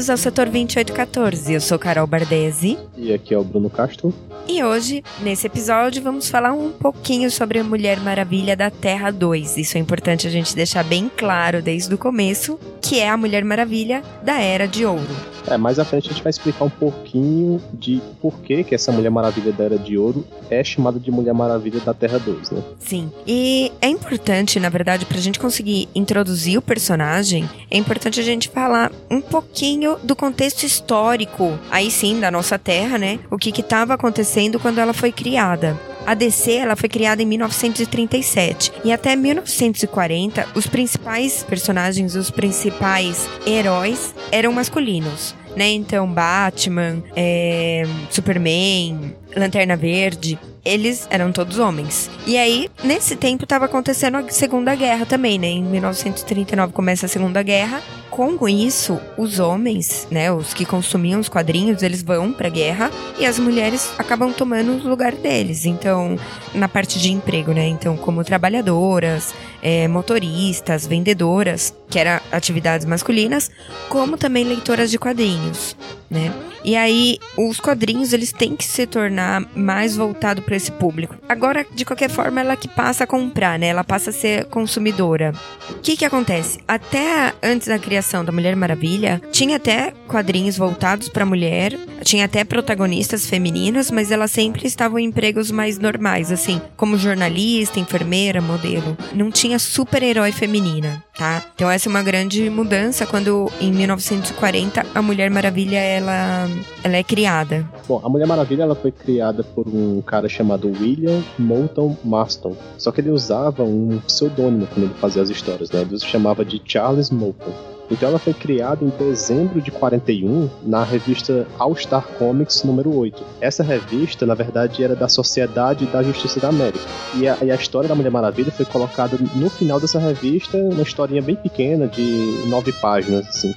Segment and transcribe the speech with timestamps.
[0.00, 1.52] Bem-vindos ao Setor 2814.
[1.52, 2.78] Eu sou Carol Bardesi.
[2.96, 4.14] E aqui é o Bruno Castro.
[4.48, 9.58] E hoje, nesse episódio, vamos falar um pouquinho sobre a Mulher Maravilha da Terra 2.
[9.58, 13.44] Isso é importante a gente deixar bem claro desde o começo, que é a Mulher
[13.44, 15.06] Maravilha da Era de Ouro.
[15.46, 18.92] É, mais à frente a gente vai explicar um pouquinho de por que, que essa
[18.92, 22.62] Mulher Maravilha da Era de Ouro é chamada de Mulher Maravilha da Terra 2, né?
[22.78, 23.10] Sim.
[23.26, 28.48] E é importante, na verdade, pra gente conseguir introduzir o personagem, é importante a gente
[28.48, 33.18] falar um pouquinho do contexto histórico, aí sim, da nossa Terra, né?
[33.30, 35.78] O que que estava acontecendo quando ela foi criada.
[36.06, 43.28] A DC ela foi criada em 1937 e até 1940 os principais personagens, os principais
[43.46, 45.34] heróis eram masculinos.
[45.56, 45.70] Né?
[45.70, 52.08] Então, Batman, é, Superman, Lanterna Verde, eles eram todos homens.
[52.26, 55.48] E aí, nesse tempo, estava acontecendo a Segunda Guerra também, né?
[55.48, 57.82] Em 1939 começa a Segunda Guerra.
[58.20, 63.24] Com isso, os homens, né, os que consumiam os quadrinhos, eles vão pra guerra e
[63.24, 65.64] as mulheres acabam tomando o lugar deles.
[65.64, 66.18] Então,
[66.54, 67.66] na parte de emprego, né?
[67.66, 73.50] Então, como trabalhadoras, é, motoristas, vendedoras, que eram atividades masculinas,
[73.88, 75.74] como também leitoras de quadrinhos,
[76.10, 76.30] né?
[76.62, 81.16] E aí, os quadrinhos, eles têm que se tornar mais voltado para esse público.
[81.26, 83.68] Agora, de qualquer forma, ela que passa a comprar, né?
[83.68, 85.32] Ela passa a ser consumidora.
[85.70, 86.60] O que que acontece?
[86.68, 92.42] Até antes da criação da Mulher Maravilha, tinha até quadrinhos voltados para mulher, tinha até
[92.42, 98.96] protagonistas femininas, mas elas sempre estavam em empregos mais normais, assim, como jornalista, enfermeira, modelo.
[99.14, 101.44] Não tinha super-herói feminina, tá?
[101.54, 106.48] Então essa é uma grande mudança quando em 1940 a Mulher Maravilha ela
[106.82, 107.68] ela é criada.
[107.86, 112.56] Bom, a Mulher Maravilha ela foi criada por um cara chamado William Moulton Marston.
[112.78, 115.82] Só que ele usava um pseudônimo quando ele fazia as histórias, né?
[115.82, 117.52] Ele se chamava de Charles Moulton.
[117.90, 123.22] Então ela foi criada em dezembro de 41 na revista All Star Comics número 8.
[123.40, 126.84] Essa revista, na verdade, era da Sociedade da Justiça da América.
[127.16, 130.82] E a, e a história da Mulher Maravilha foi colocada no final dessa revista, uma
[130.82, 133.54] historinha bem pequena de nove páginas, assim.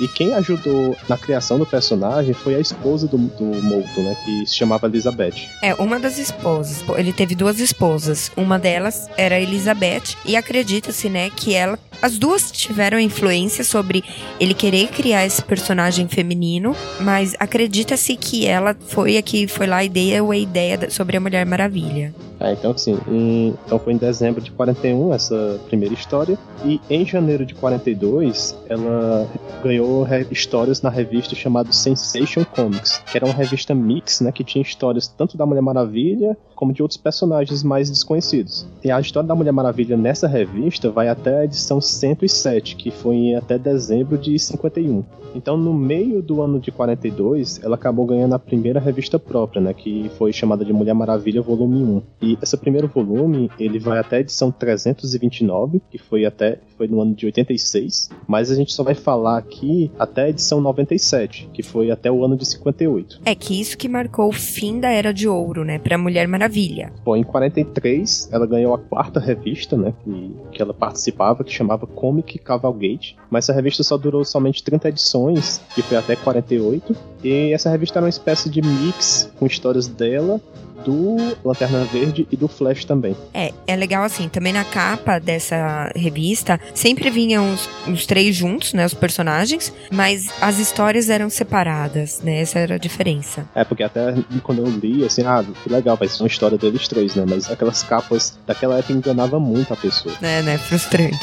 [0.00, 4.16] E quem ajudou na criação do personagem foi a esposa do, do Moulton, né?
[4.24, 5.48] Que se chamava Elizabeth.
[5.62, 6.82] É, uma das esposas.
[6.96, 8.32] Ele teve duas esposas.
[8.36, 10.16] Uma delas era Elizabeth.
[10.24, 11.78] E acredita-se, né, que ela.
[12.00, 14.02] As duas tiveram influência sobre
[14.38, 19.84] ele querer criar esse personagem feminino, mas acredita-se que ela foi a que foi lá
[19.84, 22.14] e deu a ideia sobre a Mulher Maravilha.
[22.40, 27.04] É, então assim, em, então foi em dezembro de 41 essa primeira história e em
[27.04, 29.28] janeiro de 42 ela
[29.62, 34.62] ganhou histórias na revista chamada Sensation Comics, que era uma revista mix, né, que tinha
[34.62, 38.66] histórias tanto da Mulher Maravilha como de outros personagens mais desconhecidos.
[38.82, 43.34] E a história da Mulher Maravilha nessa revista vai até a edição 107, que foi
[43.34, 45.04] até dezembro de 51.
[45.34, 49.72] Então, no meio do ano de 42, ela acabou ganhando a primeira revista própria, né,
[49.72, 52.02] que foi chamada de Mulher Maravilha Volume 1.
[52.22, 57.02] E esse primeiro volume, ele vai até a edição 329, que foi até foi no
[57.02, 61.62] ano de 86, mas a gente só vai falar aqui até a edição 97, que
[61.62, 63.20] foi até o ano de 58.
[63.26, 66.90] É que isso que marcou o fim da Era de Ouro, né, para Mulher Maravilha.
[67.04, 71.86] Bom, em 43, ela ganhou a quarta revista, né, que, que ela participava, que chamava
[71.86, 77.52] Comic Cavalgate, mas essa revista só durou somente 30 edições, que foi até 48, e
[77.52, 80.40] essa revista era uma espécie de mix com histórias dela
[80.84, 83.16] do Lanterna Verde e do Flash também.
[83.32, 88.72] É, é legal assim, também na capa dessa revista sempre vinham os, os, três juntos,
[88.72, 93.46] né, os personagens, mas as histórias eram separadas, né, essa era a diferença.
[93.54, 96.88] É, porque até quando eu li, assim, ah, que legal, vai ser uma história deles
[96.88, 100.14] três, né, mas aquelas capas daquela época enganava muito a pessoa.
[100.22, 101.16] É, né, frustrante.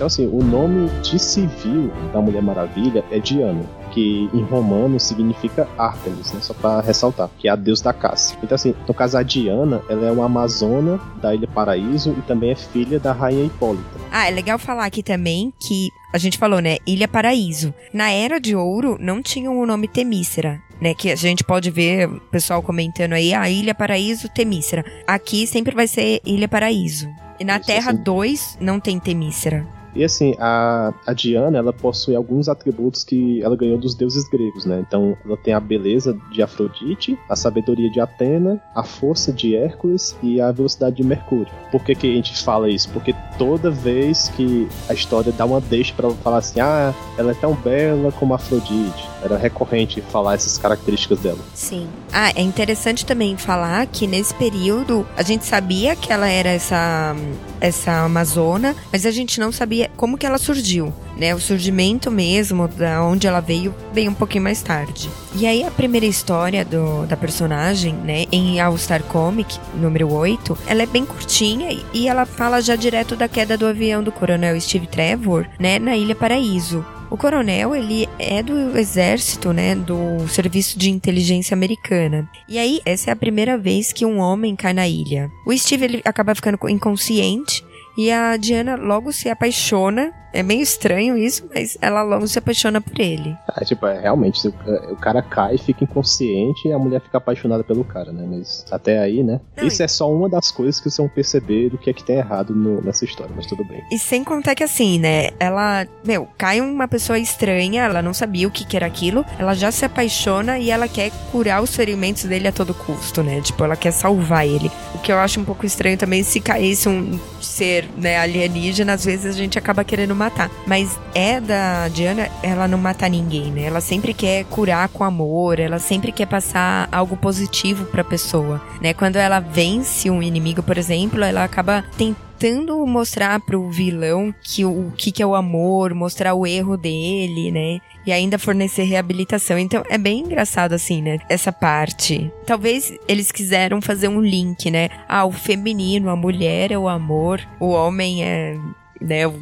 [0.00, 3.62] Então, assim, o nome de civil da Mulher Maravilha é Diana,
[3.92, 6.40] que em romano significa Artemis, né?
[6.40, 8.34] Só para ressaltar, que é a deusa da caça.
[8.42, 12.50] Então, assim, no caso, a Diana, ela é uma amazona da Ilha Paraíso e também
[12.50, 13.84] é filha da rainha Hipólita.
[14.10, 16.78] Ah, é legal falar aqui também que a gente falou, né?
[16.86, 17.74] Ilha Paraíso.
[17.92, 20.62] Na Era de Ouro, não tinha o nome Temícera.
[20.80, 24.82] Né, que a gente pode ver o pessoal comentando aí, a ah, Ilha Paraíso, Temícera.
[25.06, 27.06] Aqui sempre vai ser Ilha Paraíso.
[27.38, 28.64] E na Isso, Terra 2 assim.
[28.64, 29.79] não tem Temícera.
[29.94, 34.64] E assim, a, a Diana, ela possui alguns atributos que ela ganhou dos deuses gregos,
[34.64, 34.82] né?
[34.86, 40.16] Então, ela tem a beleza de Afrodite, a sabedoria de Atena, a força de Hércules
[40.22, 41.48] e a velocidade de Mercúrio.
[41.70, 42.88] Por que, que a gente fala isso?
[42.90, 47.34] Porque toda vez que a história dá uma deixa para falar assim, ah, ela é
[47.34, 49.08] tão bela como Afrodite.
[49.22, 51.38] Era recorrente falar essas características dela.
[51.54, 51.88] Sim.
[52.12, 57.14] Ah, é interessante também falar que nesse período a gente sabia que ela era essa
[57.60, 61.34] essa amazona, mas a gente não sabia como que ela surgiu, né?
[61.34, 65.10] O surgimento mesmo, da onde ela veio, veio um pouquinho mais tarde.
[65.34, 70.56] E aí a primeira história do, da personagem, né, em All Star Comic, número 8,
[70.66, 74.60] ela é bem curtinha e ela fala já direto da queda do avião do coronel
[74.60, 76.84] Steve Trevor, né, na Ilha Paraíso.
[77.10, 82.30] O coronel, ele é do exército, né, do serviço de inteligência americana.
[82.48, 85.28] E aí, essa é a primeira vez que um homem cai na ilha.
[85.44, 87.64] O Steve, ele acaba ficando inconsciente
[87.98, 92.80] e a Diana logo se apaixona é meio estranho isso, mas ela logo se apaixona
[92.80, 93.36] por ele.
[93.48, 97.84] Ah, tipo, é, realmente, o cara cai, fica inconsciente e a mulher fica apaixonada pelo
[97.84, 98.26] cara, né?
[98.28, 99.40] Mas até aí, né?
[99.56, 99.84] Não, isso e...
[99.84, 102.54] é só uma das coisas que vocês vão perceber do que é que tem errado
[102.54, 103.82] no, nessa história, mas tudo bem.
[103.90, 105.30] E sem contar que assim, né?
[105.38, 109.54] Ela, meu, cai uma pessoa estranha, ela não sabia o que, que era aquilo, ela
[109.54, 113.40] já se apaixona e ela quer curar os ferimentos dele a todo custo, né?
[113.40, 114.70] Tipo, ela quer salvar ele.
[114.94, 119.04] O que eu acho um pouco estranho também, se caísse um ser, né, alienígena, às
[119.04, 120.50] vezes a gente acaba querendo matar.
[120.66, 123.62] Mas é da Diana, ela não mata ninguém, né?
[123.62, 128.92] Ela sempre quer curar com amor, ela sempre quer passar algo positivo pra pessoa, né?
[128.92, 134.92] Quando ela vence um inimigo, por exemplo, ela acaba tentando mostrar pro vilão que o
[134.96, 137.80] que, que é o amor, mostrar o erro dele, né?
[138.06, 139.58] E ainda fornecer reabilitação.
[139.58, 141.18] Então é bem engraçado assim, né?
[141.28, 142.30] Essa parte.
[142.46, 144.88] Talvez eles quiseram fazer um link, né?
[145.06, 148.56] Ah, o feminino, a mulher é o amor, o homem é
[149.00, 149.26] né?
[149.26, 149.32] O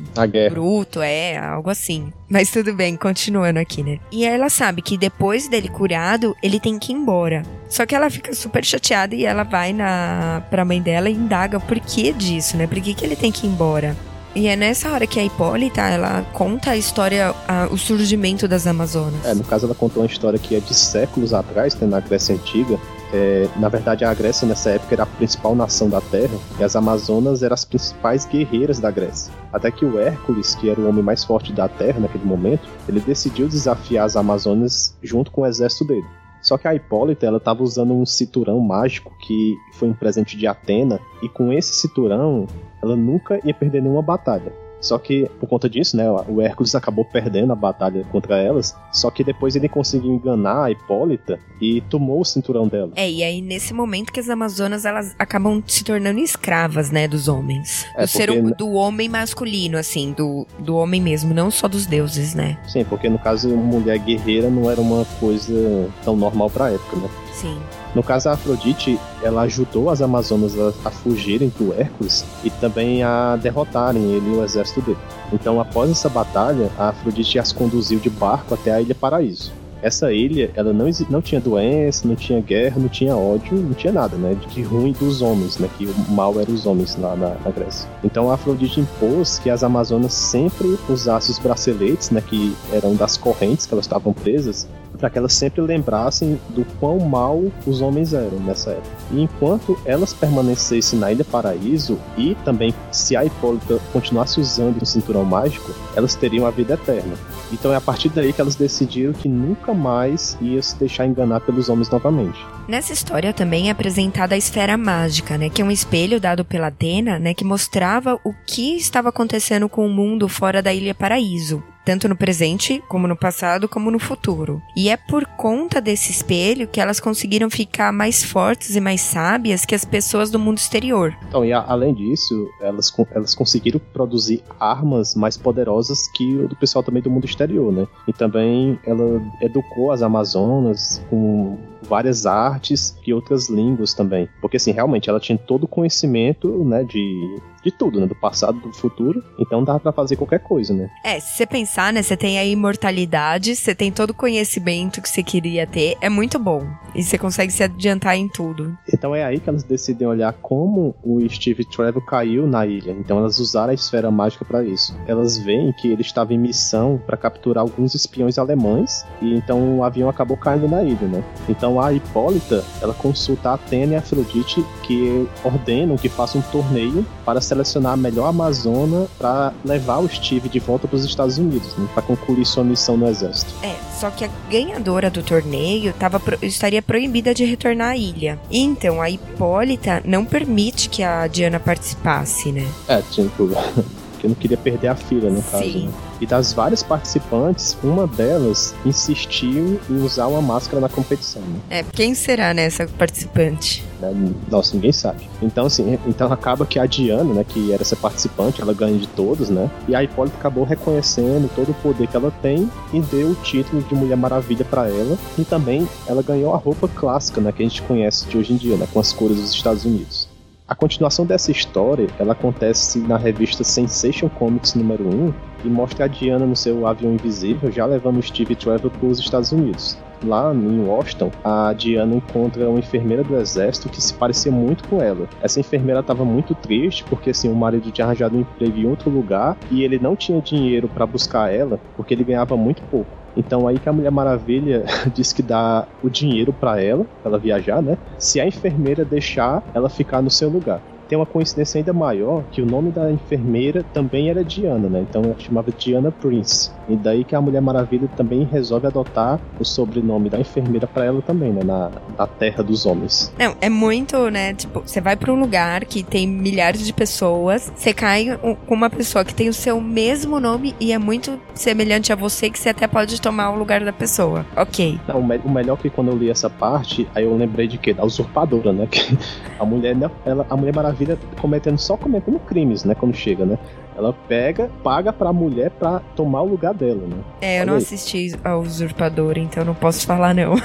[0.51, 2.13] bruto, é, algo assim.
[2.29, 3.99] Mas tudo bem, continuando aqui, né?
[4.13, 7.43] E ela sabe que depois dele curado, ele tem que ir embora.
[7.69, 11.59] Só que ela fica super chateada e ela vai na pra mãe dela e indaga
[11.59, 12.67] o porquê disso, né?
[12.67, 13.97] Por que, que ele tem que ir embora?
[14.35, 18.67] E é nessa hora que a Hipólita, ela conta a história, a, o surgimento das
[18.67, 19.25] Amazonas.
[19.25, 22.35] É, no caso ela contou uma história que é de séculos atrás, né, na Grécia
[22.35, 22.79] Antiga,
[23.13, 26.77] é, na verdade, a Grécia nessa época era a principal nação da Terra e as
[26.77, 29.33] Amazonas eram as principais guerreiras da Grécia.
[29.53, 33.01] Até que o Hércules, que era o homem mais forte da Terra naquele momento, ele
[33.01, 36.07] decidiu desafiar as Amazonas junto com o exército dele.
[36.43, 40.47] Só que a Hipólita ela estava usando um cinturão mágico que foi um presente de
[40.47, 42.47] Atena e com esse cinturão
[42.83, 44.53] ela nunca ia perder nenhuma batalha.
[44.81, 48.77] Só que, por conta disso, né, o Hércules acabou perdendo a batalha contra elas.
[48.93, 52.93] Só que depois ele conseguiu enganar a Hipólita e tomou o cinturão dela.
[52.95, 57.29] É, e aí nesse momento que as Amazonas elas acabam se tornando escravas, né, dos
[57.29, 57.87] homens.
[57.97, 62.35] É, do, ser, do homem masculino, assim, do, do homem mesmo, não só dos deuses,
[62.35, 62.59] né?
[62.69, 67.09] Sim, porque no caso, mulher guerreira não era uma coisa tão normal pra época, né?
[67.39, 67.57] Sim.
[67.95, 73.05] No caso, a Afrodite, ela ajudou as Amazonas a, a fugirem do Hércules e também
[73.05, 74.99] a derrotarem ele e o exército dele.
[75.33, 79.53] Então, após essa batalha, a Afrodite as conduziu de barco até a Ilha Paraíso.
[79.81, 83.93] Essa ilha, ela não, não tinha doença, não tinha guerra, não tinha ódio, não tinha
[83.93, 84.37] nada, né?
[84.49, 85.71] De ruim dos homens, né?
[85.79, 87.89] Que o mal era os homens lá na, na Grécia.
[88.03, 92.21] Então a Afrodite impôs que as Amazonas sempre usassem os braceletes, né?
[92.21, 94.67] Que eram das correntes que elas estavam presas,
[94.99, 98.97] para que elas sempre lembrassem do quão mal os homens eram nessa época.
[99.13, 104.87] E enquanto elas permanecessem na Ilha Paraíso e também se a Hipólita continuasse usando o
[104.87, 107.15] cinturão mágico, elas teriam a vida eterna.
[107.53, 111.41] Então é a partir daí que elas decidiram que nunca mais ia se deixar enganar
[111.41, 112.39] pelos homens novamente.
[112.69, 116.67] Nessa história também é apresentada a esfera mágica, né, que é um espelho dado pela
[116.67, 121.63] Atena, né, que mostrava o que estava acontecendo com o mundo fora da Ilha Paraíso
[121.89, 124.61] tanto no presente, como no passado, como no futuro.
[124.77, 129.65] E é por conta desse espelho que elas conseguiram ficar mais fortes e mais sábias
[129.65, 131.17] que as pessoas do mundo exterior.
[131.27, 136.57] Então, e a, além disso, elas, elas conseguiram produzir armas mais poderosas que o do
[136.57, 137.89] pessoal também do mundo exterior, né?
[138.07, 141.57] E também ela educou as Amazonas com
[141.89, 144.29] várias artes e outras línguas também.
[144.41, 148.07] Porque, assim, realmente ela tinha todo o conhecimento, né, de de tudo, né?
[148.07, 149.23] Do passado, do futuro.
[149.39, 150.91] Então dá para fazer qualquer coisa, né?
[151.05, 152.03] É, se você pensar, né?
[152.03, 155.97] Você tem a imortalidade, você tem todo o conhecimento que você queria ter.
[156.01, 156.67] É muito bom.
[156.95, 158.77] E você consegue se adiantar em tudo.
[158.93, 162.93] Então é aí que elas decidem olhar como o Steve Trevor caiu na ilha.
[162.93, 164.97] Então elas usaram a esfera mágica para isso.
[165.07, 169.05] Elas veem que ele estava em missão para capturar alguns espiões alemães.
[169.21, 171.25] E então o avião acabou caindo na ilha, né?
[171.49, 176.37] Então Então a Hipólita, ela consulta a Atena e a Afrodite que ordenam que faça
[176.37, 181.05] um torneio para selecionar a melhor Amazona para levar o Steve de volta para os
[181.05, 183.53] Estados Unidos, né, para concluir sua missão no exército.
[183.63, 188.41] É, só que a ganhadora do torneio tava, estaria proibida de retornar à ilha.
[188.51, 192.67] Então a Hipólita não permite que a Diana participasse, né?
[192.89, 193.51] É, tipo,
[194.19, 195.65] que eu não queria perder a filha, no caso.
[195.65, 195.87] Sim.
[195.87, 195.93] Né?
[196.21, 201.43] E das várias participantes, uma delas insistiu em usar uma máscara na competição.
[201.43, 201.61] Né?
[201.71, 203.85] É, quem será nessa né, participante?
[204.01, 204.33] Né?
[204.51, 205.29] Nossa, ninguém sabe.
[205.41, 209.07] Então, assim, então acaba que a Diana, né, que era essa participante, ela ganha de
[209.09, 209.71] todos, né?
[209.87, 213.83] E a Hipólita acabou reconhecendo todo o poder que ela tem e deu o título
[213.83, 215.17] de Mulher Maravilha para ela.
[215.39, 218.57] E também ela ganhou a roupa clássica, né, que a gente conhece de hoje em
[218.57, 220.28] dia, né, com as cores dos Estados Unidos.
[220.69, 225.35] A continuação dessa história, ela acontece na revista Sensation Comics número 1
[225.65, 229.51] e mostra a Diana no seu avião invisível já levando Steve Trevor para os Estados
[229.51, 229.97] Unidos.
[230.23, 235.01] Lá em Washington, a Diana encontra uma enfermeira do exército que se parecia muito com
[235.01, 235.27] ela.
[235.41, 239.09] Essa enfermeira estava muito triste porque assim o marido tinha arranjado um emprego em outro
[239.09, 243.11] lugar e ele não tinha dinheiro para buscar ela porque ele ganhava muito pouco.
[243.39, 247.39] Então aí que a Mulher Maravilha diz que dá o dinheiro para ela, pra ela
[247.39, 247.97] viajar, né?
[248.19, 252.61] Se a enfermeira deixar ela ficar no seu lugar tem uma coincidência ainda maior que
[252.61, 255.05] o nome da enfermeira também era Diana, né?
[255.09, 256.71] Então ela chamava Diana Prince.
[256.89, 261.23] E daí que a Mulher Maravilha também resolve adotar o sobrenome da enfermeira para ela
[261.23, 261.63] também, né?
[261.65, 263.33] Na, na Terra dos Homens.
[263.39, 264.55] Não, é muito, né?
[264.55, 268.91] Tipo, você vai para um lugar que tem milhares de pessoas, você cai com uma
[268.91, 272.69] pessoa que tem o seu mesmo nome e é muito semelhante a você que você
[272.71, 274.45] até pode tomar o lugar da pessoa.
[274.57, 275.01] Ok.
[275.09, 277.67] Não, o, me o melhor é que quando eu li essa parte, aí eu lembrei
[277.67, 277.95] de quê?
[277.95, 278.87] Da usurpadora, né?
[278.99, 279.17] Que
[279.61, 280.98] a mulher, ela, a Mulher Maravilha
[281.41, 282.95] cometendo só cometendo crimes, né?
[282.95, 283.59] Quando chega, né?
[283.97, 287.17] Ela pega, paga pra mulher pra tomar o lugar dela, né?
[287.41, 287.83] É, eu Olha não aí.
[287.83, 290.55] assisti a Usurpadora, então não posso falar não.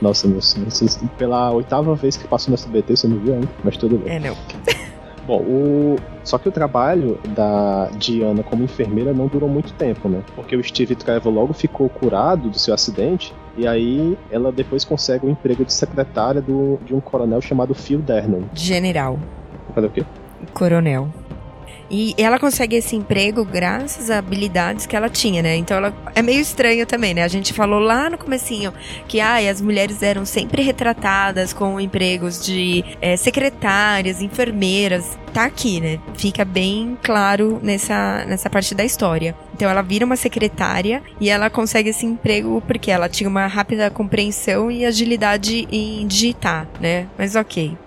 [0.00, 0.68] Nossa, meu senhor,
[1.16, 4.16] pela oitava vez que passou no SBT, você não viu ainda, mas tudo bem.
[4.16, 4.36] É, não.
[5.26, 5.96] Bom, o...
[6.24, 10.22] só que o trabalho da Diana como enfermeira não durou muito tempo, né?
[10.34, 15.24] Porque o Steve Trevor logo ficou curado do seu acidente e aí ela depois consegue
[15.24, 18.42] o um emprego de secretária do, de um coronel chamado Phil Dernan.
[18.54, 19.18] General.
[19.74, 20.04] Cadê o quê?
[20.52, 21.08] Coronel.
[21.92, 25.56] E ela consegue esse emprego graças a habilidades que ela tinha, né?
[25.56, 27.22] Então ela é meio estranho também, né?
[27.22, 28.72] A gente falou lá no comecinho
[29.06, 35.18] que ai, as mulheres eram sempre retratadas com empregos de é, secretárias, enfermeiras.
[35.34, 36.00] Tá aqui, né?
[36.14, 39.36] Fica bem claro nessa, nessa parte da história.
[39.62, 43.88] Então ela vira uma secretária e ela consegue esse emprego porque ela tinha uma rápida
[43.90, 47.06] compreensão e agilidade em digitar, né?
[47.16, 47.78] Mas ok.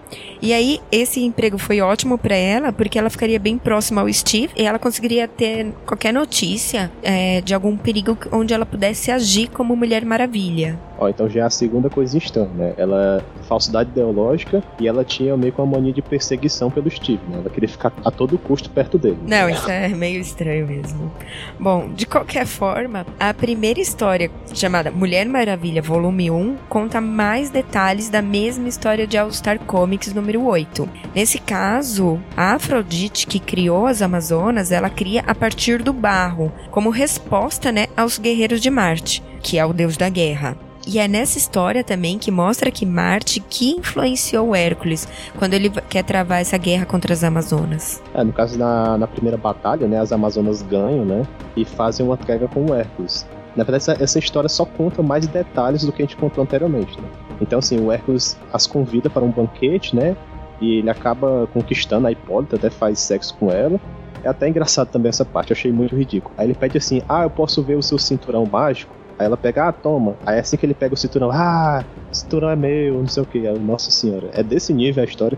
[0.41, 4.53] E aí, esse emprego foi ótimo para ela, porque ela ficaria bem próxima ao Steve
[4.55, 9.75] e ela conseguiria ter qualquer notícia é, de algum perigo onde ela pudesse agir como
[9.75, 10.79] Mulher Maravilha.
[10.97, 12.73] Ó, então já é a segunda coisa estranha, né?
[12.77, 17.39] Ela falsidade ideológica e ela tinha meio que uma mania de perseguição pelo Steve, né?
[17.39, 19.17] Ela queria ficar a todo custo perto dele.
[19.27, 21.11] Não, isso é meio estranho mesmo.
[21.59, 28.09] Bom, de qualquer forma, a primeira história, chamada Mulher Maravilha Volume 1, conta mais detalhes
[28.09, 30.87] da mesma história de All Star Comics número 8.
[31.13, 36.89] Nesse caso, a Afrodite que criou as Amazonas, ela cria a partir do barro, como
[36.89, 40.64] resposta, né, aos guerreiros de Marte, que é o deus da guerra.
[40.87, 46.03] E é nessa história também que mostra que Marte que influenciou Hércules quando ele quer
[46.03, 48.03] travar essa guerra contra as Amazonas.
[48.13, 51.25] É, no caso, na, na primeira batalha, né, as Amazonas ganham, né,
[51.57, 53.25] e fazem uma trégua com o Hércules.
[53.55, 56.99] Na verdade, essa, essa, história só conta mais detalhes do que a gente contou anteriormente,
[56.99, 57.07] né?
[57.41, 60.15] Então, assim, o Hércules as convida para um banquete, né?
[60.59, 63.79] E ele acaba conquistando a Hipólita, até faz sexo com ela.
[64.23, 66.33] É até engraçado também essa parte, achei muito ridículo.
[66.37, 68.93] Aí ele pede assim: Ah, eu posso ver o seu cinturão mágico?
[69.17, 70.17] Aí ela pega, ah, toma.
[70.25, 73.39] Aí assim que ele pega o cinturão, ah, cinturão é meu, não sei o que.
[73.59, 75.37] Nossa senhora, é desse nível a história.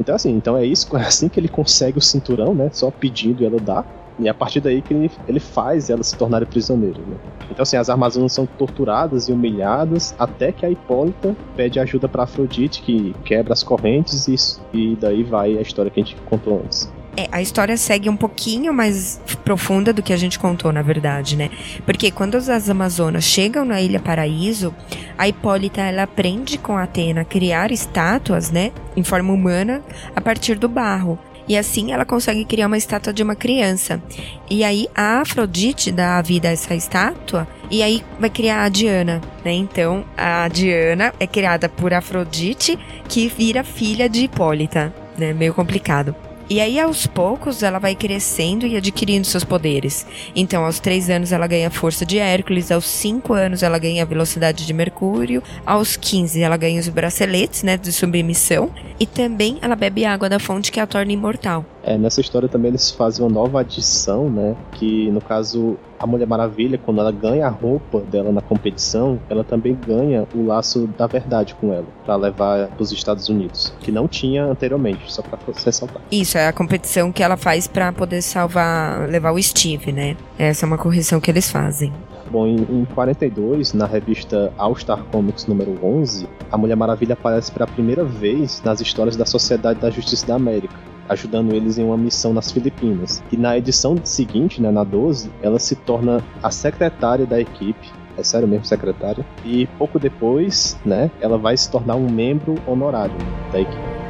[0.00, 2.70] Então assim, então é isso, é assim que ele consegue o cinturão, né?
[2.72, 3.84] Só pedindo e ela dá.
[4.18, 7.00] E a partir daí que ele, ele faz ela se tornar prisioneira.
[7.00, 7.16] Né?
[7.50, 12.24] Então, assim, as Amazonas são torturadas e humilhadas até que a Hipólita pede ajuda para
[12.24, 14.34] Afrodite, que quebra as correntes, e,
[14.76, 16.92] e daí vai a história que a gente contou antes.
[17.18, 21.36] É, a história segue um pouquinho mais profunda do que a gente contou, na verdade,
[21.36, 21.50] né?
[21.84, 24.72] Porque quando as Amazonas chegam na Ilha Paraíso,
[25.18, 29.82] a Hipólita ela aprende com a Atena a criar estátuas, né, em forma humana,
[30.14, 31.18] a partir do barro.
[31.48, 34.00] E assim ela consegue criar uma estátua de uma criança.
[34.48, 38.68] E aí a Afrodite dá a vida a essa estátua e aí vai criar a
[38.68, 39.54] Diana, né?
[39.54, 45.32] Então a Diana é criada por Afrodite, que vira filha de Hipólita, né?
[45.32, 46.14] Meio complicado.
[46.50, 50.06] E aí, aos poucos, ela vai crescendo e adquirindo seus poderes.
[50.34, 54.02] Então, aos 3 anos, ela ganha a força de Hércules, aos 5 anos, ela ganha
[54.02, 59.58] a velocidade de Mercúrio, aos 15, ela ganha os braceletes, né, de submissão, e também
[59.60, 61.66] ela bebe água da fonte que a torna imortal.
[61.82, 64.56] É, nessa história também eles fazem uma nova adição, né?
[64.72, 69.42] Que no caso a Mulher Maravilha, quando ela ganha a roupa dela na competição, ela
[69.42, 73.90] também ganha o laço da verdade com ela, para levar para os Estados Unidos, que
[73.90, 76.00] não tinha anteriormente, só para ressaltar.
[76.10, 80.16] Isso é a competição que ela faz para poder salvar, levar o Steve, né?
[80.38, 81.92] Essa é uma correção que eles fazem.
[82.30, 87.50] Bom, em, em 42, na revista All Star Comics número 11, a Mulher Maravilha aparece
[87.50, 90.74] pela primeira vez nas histórias da Sociedade da Justiça da América
[91.08, 93.22] ajudando eles em uma missão nas Filipinas.
[93.32, 97.90] E na edição seguinte, né, na 12, ela se torna a secretária da equipe.
[98.16, 99.24] É sério mesmo, secretária.
[99.44, 103.16] E pouco depois, né, ela vai se tornar um membro honorário
[103.52, 104.07] da equipe.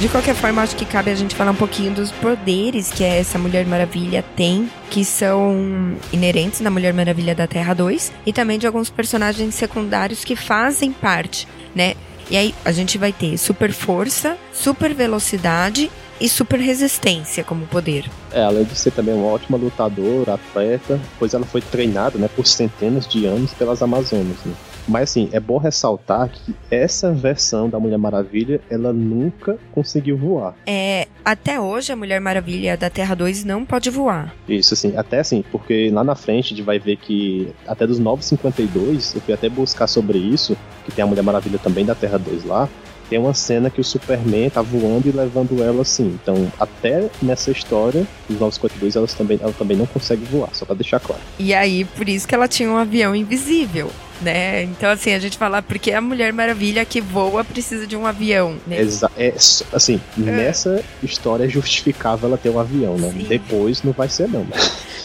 [0.00, 3.38] De qualquer forma, acho que cabe a gente falar um pouquinho dos poderes que essa
[3.38, 8.66] Mulher Maravilha tem, que são inerentes na Mulher Maravilha da Terra 2, e também de
[8.66, 11.96] alguns personagens secundários que fazem parte, né?
[12.30, 18.08] E aí a gente vai ter super força, super velocidade e super resistência como poder.
[18.32, 22.46] É, além de ser também uma ótima lutadora, atleta, pois ela foi treinada né, por
[22.46, 24.38] centenas de anos pelas Amazonas.
[24.46, 24.54] Né?
[24.88, 30.54] Mas assim, é bom ressaltar que essa versão da Mulher Maravilha, ela nunca conseguiu voar.
[30.66, 34.34] É, até hoje a Mulher Maravilha da Terra 2 não pode voar.
[34.48, 37.98] Isso, assim, até assim, porque lá na frente a gente vai ver que até dos
[37.98, 42.18] 952, eu fui até buscar sobre isso, que tem a Mulher Maravilha também da Terra
[42.18, 42.68] 2 lá,
[43.10, 46.16] tem uma cena que o Superman tá voando e levando ela assim.
[46.22, 50.76] Então, até nessa história, os 952, elas também, ela também não consegue voar, só pra
[50.76, 51.20] deixar claro.
[51.36, 54.64] E aí, por isso que ela tinha um avião invisível né?
[54.64, 58.56] Então, assim, a gente fala porque a Mulher Maravilha que voa precisa de um avião,
[58.66, 58.80] né?
[58.80, 59.34] Exa é,
[59.72, 60.20] assim, é.
[60.20, 63.10] nessa história é justificável ela ter um avião, né?
[63.10, 63.26] Sim.
[63.28, 64.46] Depois não vai ser, não.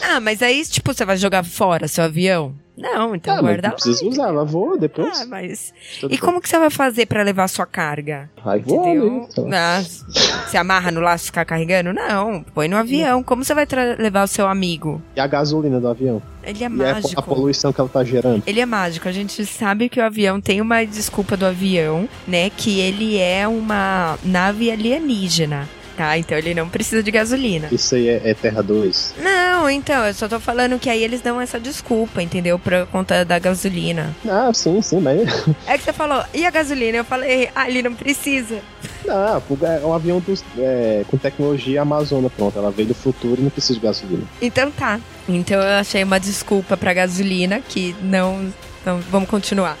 [0.02, 2.54] Ah, mas aí, tipo, você vai jogar fora seu avião?
[2.76, 3.68] Não, então ah, guarda lá.
[3.68, 5.20] Não precisa usar, ela voa depois.
[5.20, 5.72] Ah, mas.
[6.00, 6.26] Tudo e bom.
[6.26, 8.30] como que você vai fazer para levar sua carga?
[8.44, 8.94] Vai voar.
[9.44, 9.56] Né?
[9.56, 9.82] Ah,
[10.46, 11.92] você amarra no laço e ficar carregando?
[11.92, 13.22] Não, põe no avião.
[13.22, 13.66] Como você vai
[13.98, 15.00] levar o seu amigo?
[15.16, 16.20] E a gasolina do avião?
[16.42, 17.18] Ele é e mágico.
[17.18, 18.42] a poluição que ela tá gerando.
[18.46, 19.08] Ele é mágico.
[19.08, 22.50] A gente sabe que o avião tem uma desculpa do avião, né?
[22.50, 26.16] Que ele é uma nave alienígena tá?
[26.18, 27.68] Então ele não precisa de gasolina.
[27.72, 29.14] Isso aí é, é Terra 2?
[29.18, 32.58] Não, então, eu só tô falando que aí eles dão essa desculpa, entendeu?
[32.58, 34.14] Pra conta da gasolina.
[34.28, 35.46] Ah, sim, sim, mas.
[35.66, 36.98] É que você falou, e a gasolina?
[36.98, 38.60] Eu falei, ah, ele não precisa.
[39.04, 42.58] Não, é um avião dos, é, com tecnologia Amazônia, pronto.
[42.58, 44.24] Ela veio do futuro e não precisa de gasolina.
[44.42, 45.00] Então tá.
[45.28, 48.52] Então eu achei uma desculpa pra gasolina que não.
[48.80, 49.78] Então vamos continuar.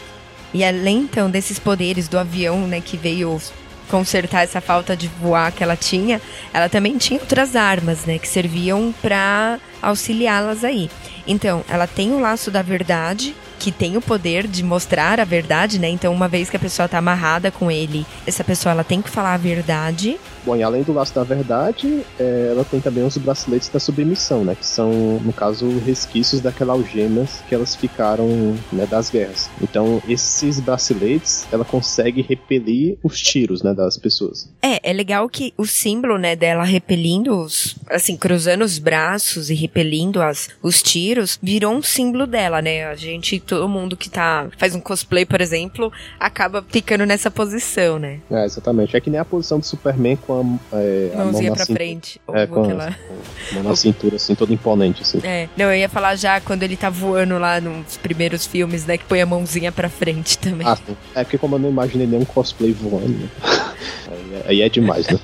[0.54, 3.40] E além então desses poderes do avião, né, que veio
[3.88, 6.20] consertar essa falta de voar que ela tinha,
[6.52, 10.90] ela também tinha outras armas, né, que serviam para auxiliá-las aí.
[11.26, 15.78] Então, ela tem o laço da verdade, que tem o poder de mostrar a verdade,
[15.78, 15.88] né?
[15.88, 19.10] Então, uma vez que a pessoa tá amarrada com ele, essa pessoa ela tem que
[19.10, 20.18] falar a verdade.
[20.46, 24.44] Bom, e além do laço da verdade, é, ela tem também os braceletes da submissão,
[24.44, 24.54] né?
[24.54, 28.28] Que são, no caso, resquícios daquelas algemas que elas ficaram
[28.72, 29.50] né, das guerras.
[29.60, 34.48] Então, esses braceletes, ela consegue repelir os tiros, né, das pessoas.
[34.62, 39.54] É, é legal que o símbolo, né, dela repelindo os, assim, cruzando os braços e
[39.54, 42.86] repelindo as, os tiros, virou um símbolo dela, né?
[42.86, 47.98] A gente todo mundo que tá faz um cosplay, por exemplo, acaba ficando nessa posição,
[47.98, 48.20] né?
[48.30, 48.96] É, exatamente.
[48.96, 51.78] É que nem a posição do Superman com a, é, a mãozinha pra cintura.
[51.78, 52.20] frente.
[52.32, 52.88] É, com, aquela...
[52.88, 55.20] a mão na cintura, assim, todo imponente, assim.
[55.22, 55.48] É.
[55.56, 59.04] Não, eu ia falar já quando ele tá voando lá nos primeiros filmes, né, que
[59.04, 60.66] põe a mãozinha pra frente também.
[60.66, 60.96] Ah, sim.
[61.14, 63.28] É porque como eu não imaginei nenhum cosplay voando, né?
[64.10, 65.18] aí, é, aí é demais, né?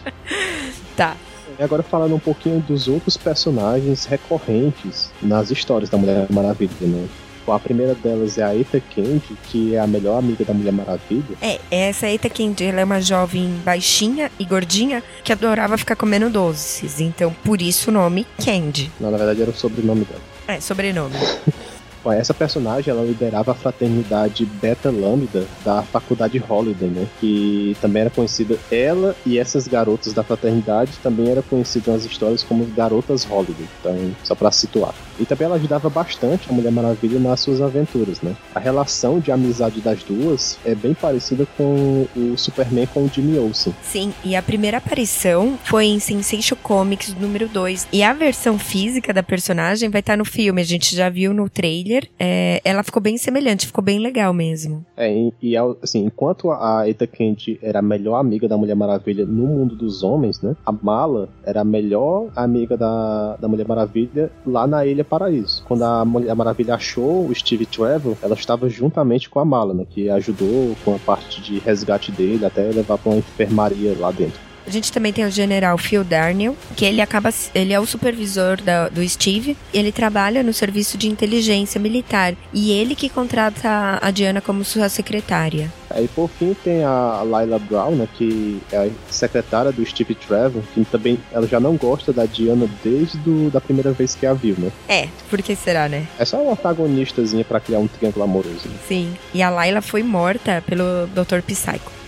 [0.97, 1.17] tá.
[1.59, 7.07] E agora falando um pouquinho dos outros personagens recorrentes nas histórias da Mulher Maravilha, né?
[7.47, 11.37] A primeira delas é a Eita Candy, que é a melhor amiga da Mulher Maravilha.
[11.41, 16.31] É, essa Eita Candy, ela é uma jovem baixinha e gordinha que adorava ficar comendo
[16.31, 17.01] doces.
[17.01, 18.91] Então, por isso o nome Candy.
[19.01, 20.21] Não, na verdade era o sobrenome dela.
[20.47, 21.15] É, sobrenome.
[22.05, 27.07] Bom, essa personagem ela liderava a fraternidade Beta Lambda da faculdade Holiday, né?
[27.21, 32.43] Que também era conhecida ela e essas garotas da fraternidade também eram conhecidas nas histórias
[32.43, 33.69] como garotas Holiday.
[33.79, 34.95] Então, só para situar.
[35.19, 38.35] E também ela ajudava bastante a Mulher Maravilha nas suas aventuras, né?
[38.55, 43.39] A relação de amizade das duas é bem parecida com o Superman com o Jimmy
[43.39, 43.75] Olsen.
[43.83, 47.89] Sim, e a primeira aparição foi em Sensation Comics número 2.
[47.93, 51.49] E a versão física da personagem vai estar no filme, a gente já viu no
[51.49, 52.09] trailer.
[52.19, 54.85] É, ela ficou bem semelhante, ficou bem legal mesmo.
[54.97, 59.25] É, e, e assim, enquanto a Eta Kent era a melhor amiga da Mulher Maravilha
[59.25, 60.57] no mundo dos homens, né?
[60.65, 65.63] A Mala era a melhor amiga da, da Mulher Maravilha lá na Ilha Paraíso.
[65.65, 69.87] Quando a Maravilha achou o Steve Trevor, ela estava juntamente com a Mala?
[69.89, 74.52] Que ajudou com a parte de resgate dele até levar para uma enfermaria lá dentro.
[74.67, 78.61] A gente também tem o general Phil Darnell, que ele acaba, ele é o supervisor
[78.61, 79.57] da, do Steve.
[79.73, 84.89] Ele trabalha no serviço de inteligência militar e ele que contrata a Diana como sua
[84.89, 85.71] secretária.
[85.91, 90.63] Aí por fim tem a Lila Brown, né, que é a secretária do Steve Trevor,
[90.73, 94.33] que também ela já não gosta da Diana desde do, da primeira vez que a
[94.33, 94.71] viu, né?
[94.89, 96.07] É, por que será, né?
[96.19, 98.69] É só uma antagonistazinha para criar um triângulo amoroso.
[98.69, 98.75] Né?
[98.89, 99.15] Sim.
[99.35, 101.43] E a Layla foi morta pelo Dr.
[101.47, 102.02] Psycho.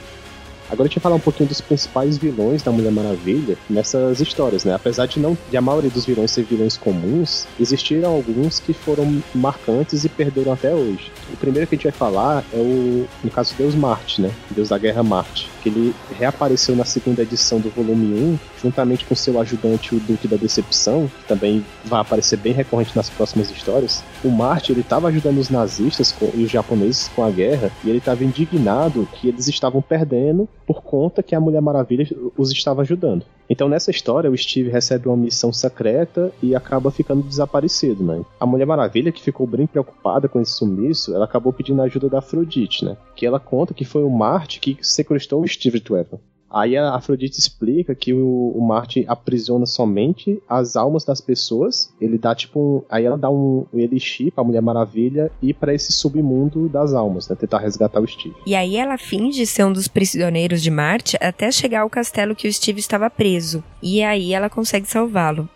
[0.74, 4.74] Agora deixa eu falar um pouquinho dos principais vilões da Mulher Maravilha nessas histórias, né?
[4.74, 9.22] Apesar de não de a maioria dos vilões ser vilões comuns, existiram alguns que foram
[9.32, 11.12] marcantes e perderam até hoje.
[11.32, 14.32] O primeiro que a gente vai falar é o, no caso, Deus Marte, né?
[14.50, 15.48] Deus da Guerra Marte.
[15.62, 20.26] Que ele reapareceu na segunda edição do volume 1, juntamente com seu ajudante, o Duque
[20.26, 24.02] da Decepção, que também vai aparecer bem recorrente nas próximas histórias.
[24.24, 27.90] O Marte, ele estava ajudando os nazistas com, e os japoneses com a guerra, e
[27.90, 32.82] ele estava indignado que eles estavam perdendo por conta que a Mulher Maravilha os estava
[32.82, 33.24] ajudando.
[33.48, 38.24] Então nessa história o Steve recebe uma missão secreta e acaba ficando desaparecido, né?
[38.40, 42.08] A Mulher Maravilha, que ficou bem preocupada com esse sumiço, ela acabou pedindo a ajuda
[42.08, 42.96] da Afrodite, né?
[43.14, 46.18] Que ela conta que foi o Marte que sequestrou o Steve Trevor.
[46.50, 51.92] Aí a Afrodite explica que o, o Marte aprisiona somente as almas das pessoas.
[52.00, 55.92] Ele dá tipo Aí ela dá um, um elixir pra Mulher Maravilha ir para esse
[55.92, 57.36] submundo das almas, né?
[57.36, 58.34] Tentar resgatar o Steve.
[58.46, 62.46] E aí ela finge ser um dos prisioneiros de Marte até chegar ao castelo que
[62.46, 63.62] o Steve estava preso.
[63.82, 65.48] E aí ela consegue salvá-lo.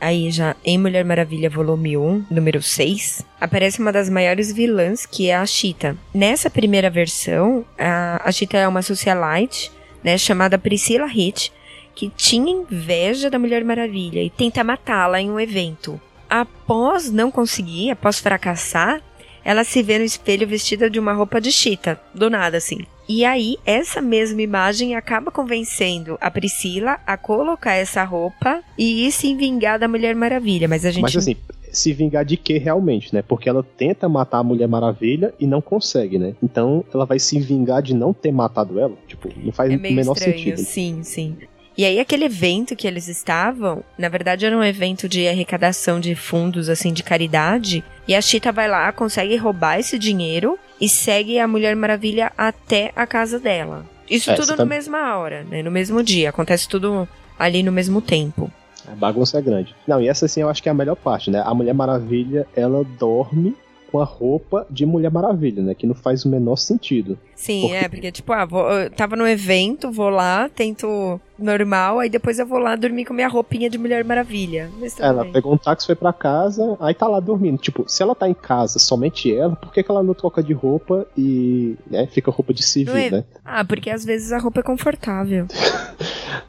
[0.00, 5.28] Aí já em Mulher Maravilha volume 1, número 6, aparece uma das maiores vilãs, que
[5.28, 5.94] é a Cheetah.
[6.14, 9.70] Nessa primeira versão, a, a Cheetah é uma socialite
[10.02, 11.50] né, chamada Priscilla Hitch,
[11.94, 16.00] que tinha inveja da Mulher Maravilha e tenta matá-la em um evento.
[16.28, 19.02] Após não conseguir, após fracassar,
[19.44, 22.86] ela se vê no espelho vestida de uma roupa de chita, do nada assim.
[23.08, 29.10] E aí, essa mesma imagem acaba convencendo a Priscila a colocar essa roupa e ir
[29.10, 30.68] se vingar da Mulher Maravilha.
[30.68, 31.02] Mas a gente.
[31.02, 31.36] Mas assim,
[31.72, 33.22] se vingar de quê realmente, né?
[33.22, 36.34] Porque ela tenta matar a Mulher Maravilha e não consegue, né?
[36.42, 38.94] Então ela vai se vingar de não ter matado ela.
[39.06, 40.36] Tipo, não faz é o menor estranho.
[40.38, 40.58] sentido.
[40.58, 41.36] Sim, sim.
[41.78, 46.14] E aí aquele evento que eles estavam, na verdade era um evento de arrecadação de
[46.14, 51.38] fundos assim de caridade, e a Chita vai lá, consegue roubar esse dinheiro e segue
[51.38, 53.86] a Mulher Maravilha até a casa dela.
[54.10, 55.62] Isso É, tudo na tá- mesma hora, né?
[55.62, 58.50] No mesmo dia, acontece tudo ali no mesmo tempo.
[58.88, 59.74] A bagunça é grande.
[59.86, 61.42] Não, e essa assim eu acho que é a melhor parte, né?
[61.44, 63.54] A Mulher Maravilha, ela dorme
[63.90, 65.74] com a roupa de Mulher Maravilha, né?
[65.74, 67.18] Que não faz o menor sentido.
[67.34, 71.98] Sim, Porque- é, porque tipo, ah, vou, eu tava no evento, vou lá, tento normal,
[71.98, 74.70] aí depois eu vou lá dormir com minha roupinha de Mulher Maravilha.
[75.00, 75.32] Ela bem.
[75.32, 77.58] pegou um táxi, foi pra casa, aí tá lá dormindo.
[77.58, 80.52] Tipo, se ela tá em casa, somente ela, por que, que ela não troca de
[80.52, 83.24] roupa e né, fica roupa de civil, é- né?
[83.44, 85.46] Ah, porque às vezes a roupa é confortável.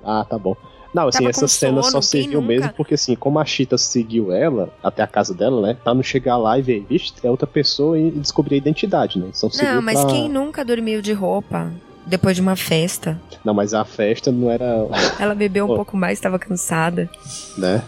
[0.04, 0.56] Ah, tá bom.
[0.94, 3.78] Não, assim, Tava essa com cena sono, só serviu mesmo porque, assim, como a Chita
[3.78, 5.78] seguiu ela até a casa dela, né?
[5.82, 9.30] Pra não chegar lá e ver, vixe, é outra pessoa e descobrir a identidade, né?
[9.34, 10.10] São Não, mas pra...
[10.12, 11.72] quem nunca dormiu de roupa
[12.06, 13.20] depois de uma festa?
[13.44, 14.88] Não, mas a festa não era,
[15.20, 17.10] Ela bebeu um pouco mais, estava cansada.
[17.58, 17.82] né?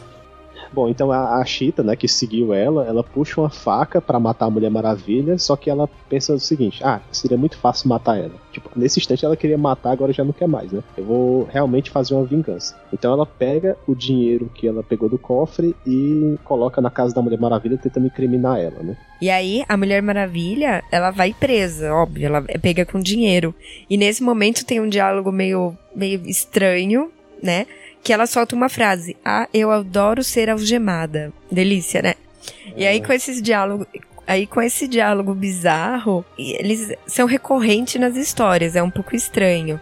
[0.74, 4.48] Bom, então a, a Cheetah, né, que seguiu ela, ela puxa uma faca pra matar
[4.48, 8.34] a Mulher Maravilha, só que ela pensa o seguinte: ah, seria muito fácil matar ela.
[8.52, 10.82] Tipo, nesse instante ela queria matar, agora já não quer mais, né?
[10.98, 12.76] Eu vou realmente fazer uma vingança.
[12.92, 17.22] Então ela pega o dinheiro que ela pegou do cofre e coloca na casa da
[17.22, 18.98] Mulher Maravilha tentando incriminar ela, né?
[19.22, 23.54] E aí, a Mulher Maravilha, ela vai presa, óbvio, ela é pega com dinheiro.
[23.90, 27.68] E nesse momento tem um diálogo meio, meio estranho, né?
[28.04, 31.32] Que ela solta uma frase: Ah, eu adoro ser algemada.
[31.52, 32.16] Delícia, né?
[32.76, 33.88] E aí, com esses diálogos.
[34.26, 39.80] Aí, com esse diálogo bizarro, eles são recorrentes nas histórias, é um pouco estranho.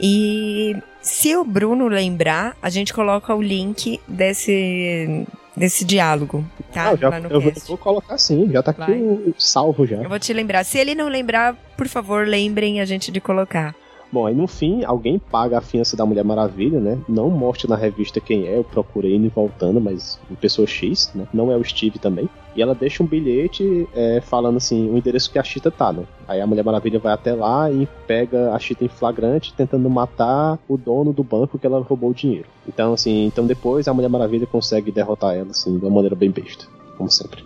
[0.00, 5.24] E se o Bruno lembrar, a gente coloca o link desse,
[5.56, 6.90] desse diálogo, tá?
[6.90, 7.68] Ah, já, eu vou, cast.
[7.68, 9.00] vou colocar sim, já tá aqui Vai.
[9.00, 9.96] o- salvo já.
[9.98, 10.64] Eu vou te lembrar.
[10.64, 13.74] Se ele não lembrar, por favor, lembrem a gente de colocar.
[14.10, 16.98] Bom, aí no fim, alguém paga a fiança da Mulher Maravilha, né?
[17.06, 21.10] Não mostra na revista quem é, eu procurei indo e voltando, mas uma pessoa X,
[21.14, 21.26] né?
[21.32, 22.28] Não é o Steve também.
[22.56, 26.04] E ela deixa um bilhete é, falando assim, o endereço que a Chita tá, né?
[26.26, 30.58] Aí a Mulher Maravilha vai até lá e pega a Chita em flagrante, tentando matar
[30.66, 32.46] o dono do banco que ela roubou o dinheiro.
[32.66, 36.30] Então, assim, então depois a Mulher Maravilha consegue derrotar ela, assim, de uma maneira bem
[36.30, 36.64] besta,
[36.96, 37.44] como sempre.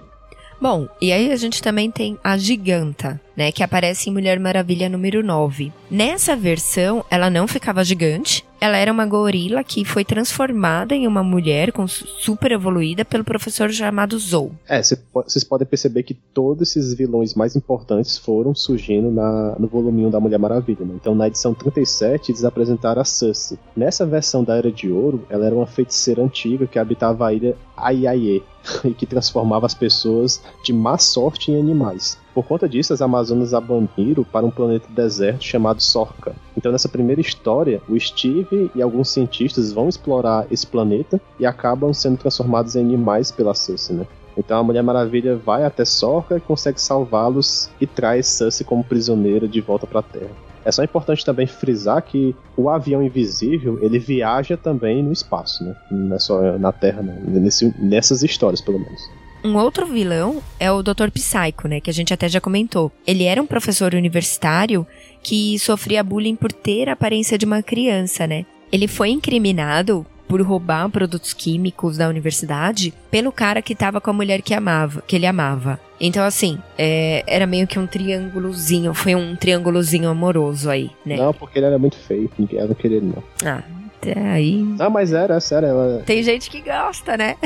[0.63, 3.51] Bom, e aí a gente também tem a Giganta, né?
[3.53, 5.73] Que aparece em Mulher Maravilha número 9.
[5.91, 8.45] Nessa versão, ela não ficava gigante.
[8.61, 13.25] Ela era uma gorila que foi transformada em uma mulher com su- super evoluída pelo
[13.25, 14.53] professor chamado Zou.
[14.69, 14.81] É,
[15.13, 20.21] vocês podem perceber que todos esses vilões mais importantes foram surgindo na, no voluminho da
[20.21, 20.85] Mulher Maravilha.
[20.85, 20.95] Né?
[20.95, 23.59] Então, na edição 37, eles apresentaram a Sussy.
[23.77, 27.57] Nessa versão da Era de Ouro, ela era uma feiticeira antiga que habitava a ilha
[27.77, 28.45] Aiaie
[28.85, 32.17] e que transformava as pessoas de má sorte em animais.
[32.35, 36.35] Por conta disso, as Amazonas a baniram para um planeta deserto chamado Sorca.
[36.57, 41.93] Então, nessa primeira história, o Steve e alguns cientistas vão explorar esse planeta e acabam
[41.93, 44.07] sendo transformados em animais pela Sussy, né?
[44.37, 49.47] Então a Mulher Maravilha vai até Sorca e consegue salvá-los e traz Sussy como prisioneira
[49.47, 50.31] de volta para a Terra.
[50.65, 55.75] É só importante também frisar que o avião invisível ele viaja também no espaço, né?
[55.91, 57.15] Não é só na Terra, não.
[57.41, 59.03] Nesse- nessas histórias, pelo menos.
[59.45, 61.11] Um outro vilão é o Dr.
[61.13, 61.81] Psycho, né?
[61.81, 62.93] Que a gente até já comentou.
[63.07, 64.87] Ele era um professor universitário
[65.23, 68.47] que sofria bullying por ter a aparência de uma criança, né?
[68.71, 74.15] Ele foi incriminado por roubar produtos químicos da universidade pelo cara que tava com a
[74.15, 75.79] mulher que amava, que ele amava.
[76.01, 81.17] Então, assim, é, era meio que um triângulozinho, foi um triângulozinho amoroso aí, né?
[81.17, 83.23] Não, porque ele era muito feio, ninguém queria ele, não.
[83.45, 83.63] Ah,
[84.11, 84.57] até aí.
[84.57, 86.03] Não, mas era, é sério, ela.
[86.05, 87.37] Tem gente que gosta, né?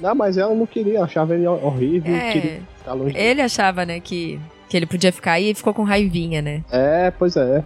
[0.00, 2.32] Não, mas ela não queria, achava ele horrível É.
[2.32, 3.26] queria ficar longe dele.
[3.28, 6.62] Ele achava, né, que, que ele podia ficar aí e ficou com raivinha, né?
[6.70, 7.62] É, pois é.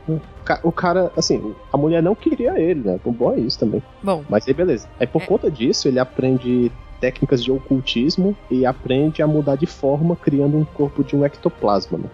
[0.63, 3.01] O cara, assim, a mulher não queria ele, né?
[3.05, 3.83] O bom é isso também.
[4.03, 4.89] Bom, Mas aí beleza.
[4.99, 5.27] Aí por É.
[5.27, 10.65] conta disso, ele aprende técnicas de ocultismo e aprende a mudar de forma, criando um
[10.67, 12.05] corpo de um ectoplasma, né?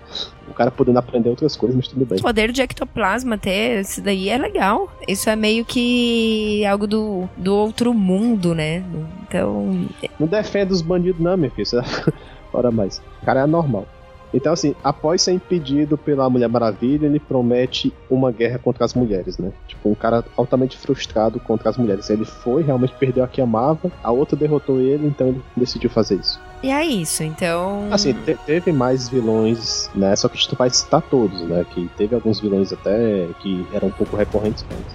[0.49, 2.19] O cara podendo aprender outras coisas, mas tudo bem.
[2.19, 4.89] O poder de ectoplasma até, isso daí é legal.
[5.09, 8.85] Isso é meio que algo do, do outro mundo, né?
[9.27, 9.87] Então,
[10.21, 11.67] Não defenda os bandidos, não, meu filho.
[12.53, 13.03] Ora mais.
[13.23, 13.87] O cara é normal.
[14.35, 19.39] Então, assim, após ser impedido pela Mulher Maravilha, ele promete uma guerra contra as mulheres,
[19.39, 19.51] né?
[19.69, 22.11] Tipo, um cara altamente frustrado contra as mulheres.
[22.11, 26.17] Ele foi, realmente perdeu a que amava, a outra derrotou ele, então ele decidiu fazer
[26.17, 26.41] isso.
[26.63, 27.23] e é isso.
[27.23, 30.15] Então, Assim, te- teve mais vilões, né?
[30.17, 31.65] Só que a gente não vai citar todos, né?
[31.73, 34.95] Que teve alguns vilões até que eram um pouco recorrentes antes.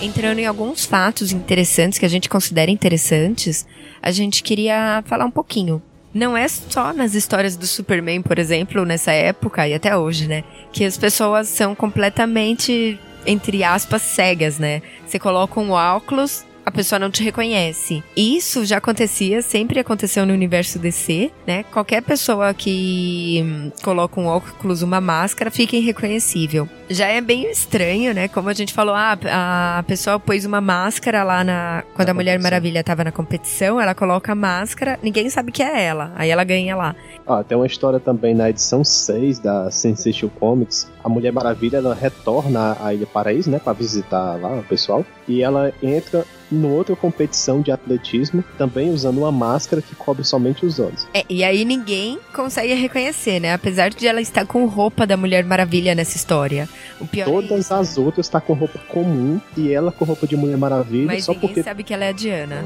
[0.00, 3.66] Entrando em alguns fatos interessantes que a gente considera interessantes,
[4.02, 5.82] a gente queria falar um pouquinho.
[6.12, 10.42] Não é só nas histórias do Superman, por exemplo, nessa época e até hoje, né?
[10.72, 14.82] Que as pessoas são completamente, entre aspas, cegas, né?
[15.06, 18.02] Você coloca um óculos, a pessoa não te reconhece.
[18.16, 21.62] Isso já acontecia, sempre aconteceu no universo DC, né?
[21.64, 26.68] Qualquer pessoa que hum, coloca um óculos, uma máscara, fica irreconhecível.
[26.88, 28.28] Já é bem estranho, né?
[28.28, 31.84] Como a gente falou, ah, a pessoa pôs uma máscara lá na.
[31.94, 32.50] Quando Na a Mulher competição.
[32.50, 36.12] Maravilha tava na competição, ela coloca a máscara, ninguém sabe que é ela.
[36.16, 36.94] Aí ela ganha lá.
[37.26, 40.90] Ah, tem uma história também na edição 6 da Sensation Comics.
[41.02, 45.42] A Mulher Maravilha ela retorna à Ilha Paraíso, né, para visitar lá o pessoal, e
[45.42, 50.78] ela entra em outra competição de atletismo, também usando uma máscara que cobre somente os
[50.78, 51.06] olhos.
[51.14, 53.52] É, e aí ninguém consegue reconhecer, né?
[53.52, 56.68] Apesar de ela estar com roupa da Mulher Maravilha nessa história.
[57.00, 60.26] O pior é Todas isso, as outras tá com roupa comum e ela com roupa
[60.26, 62.64] de Mulher Maravilha, mas só ninguém porque sabe que ela é a Diana.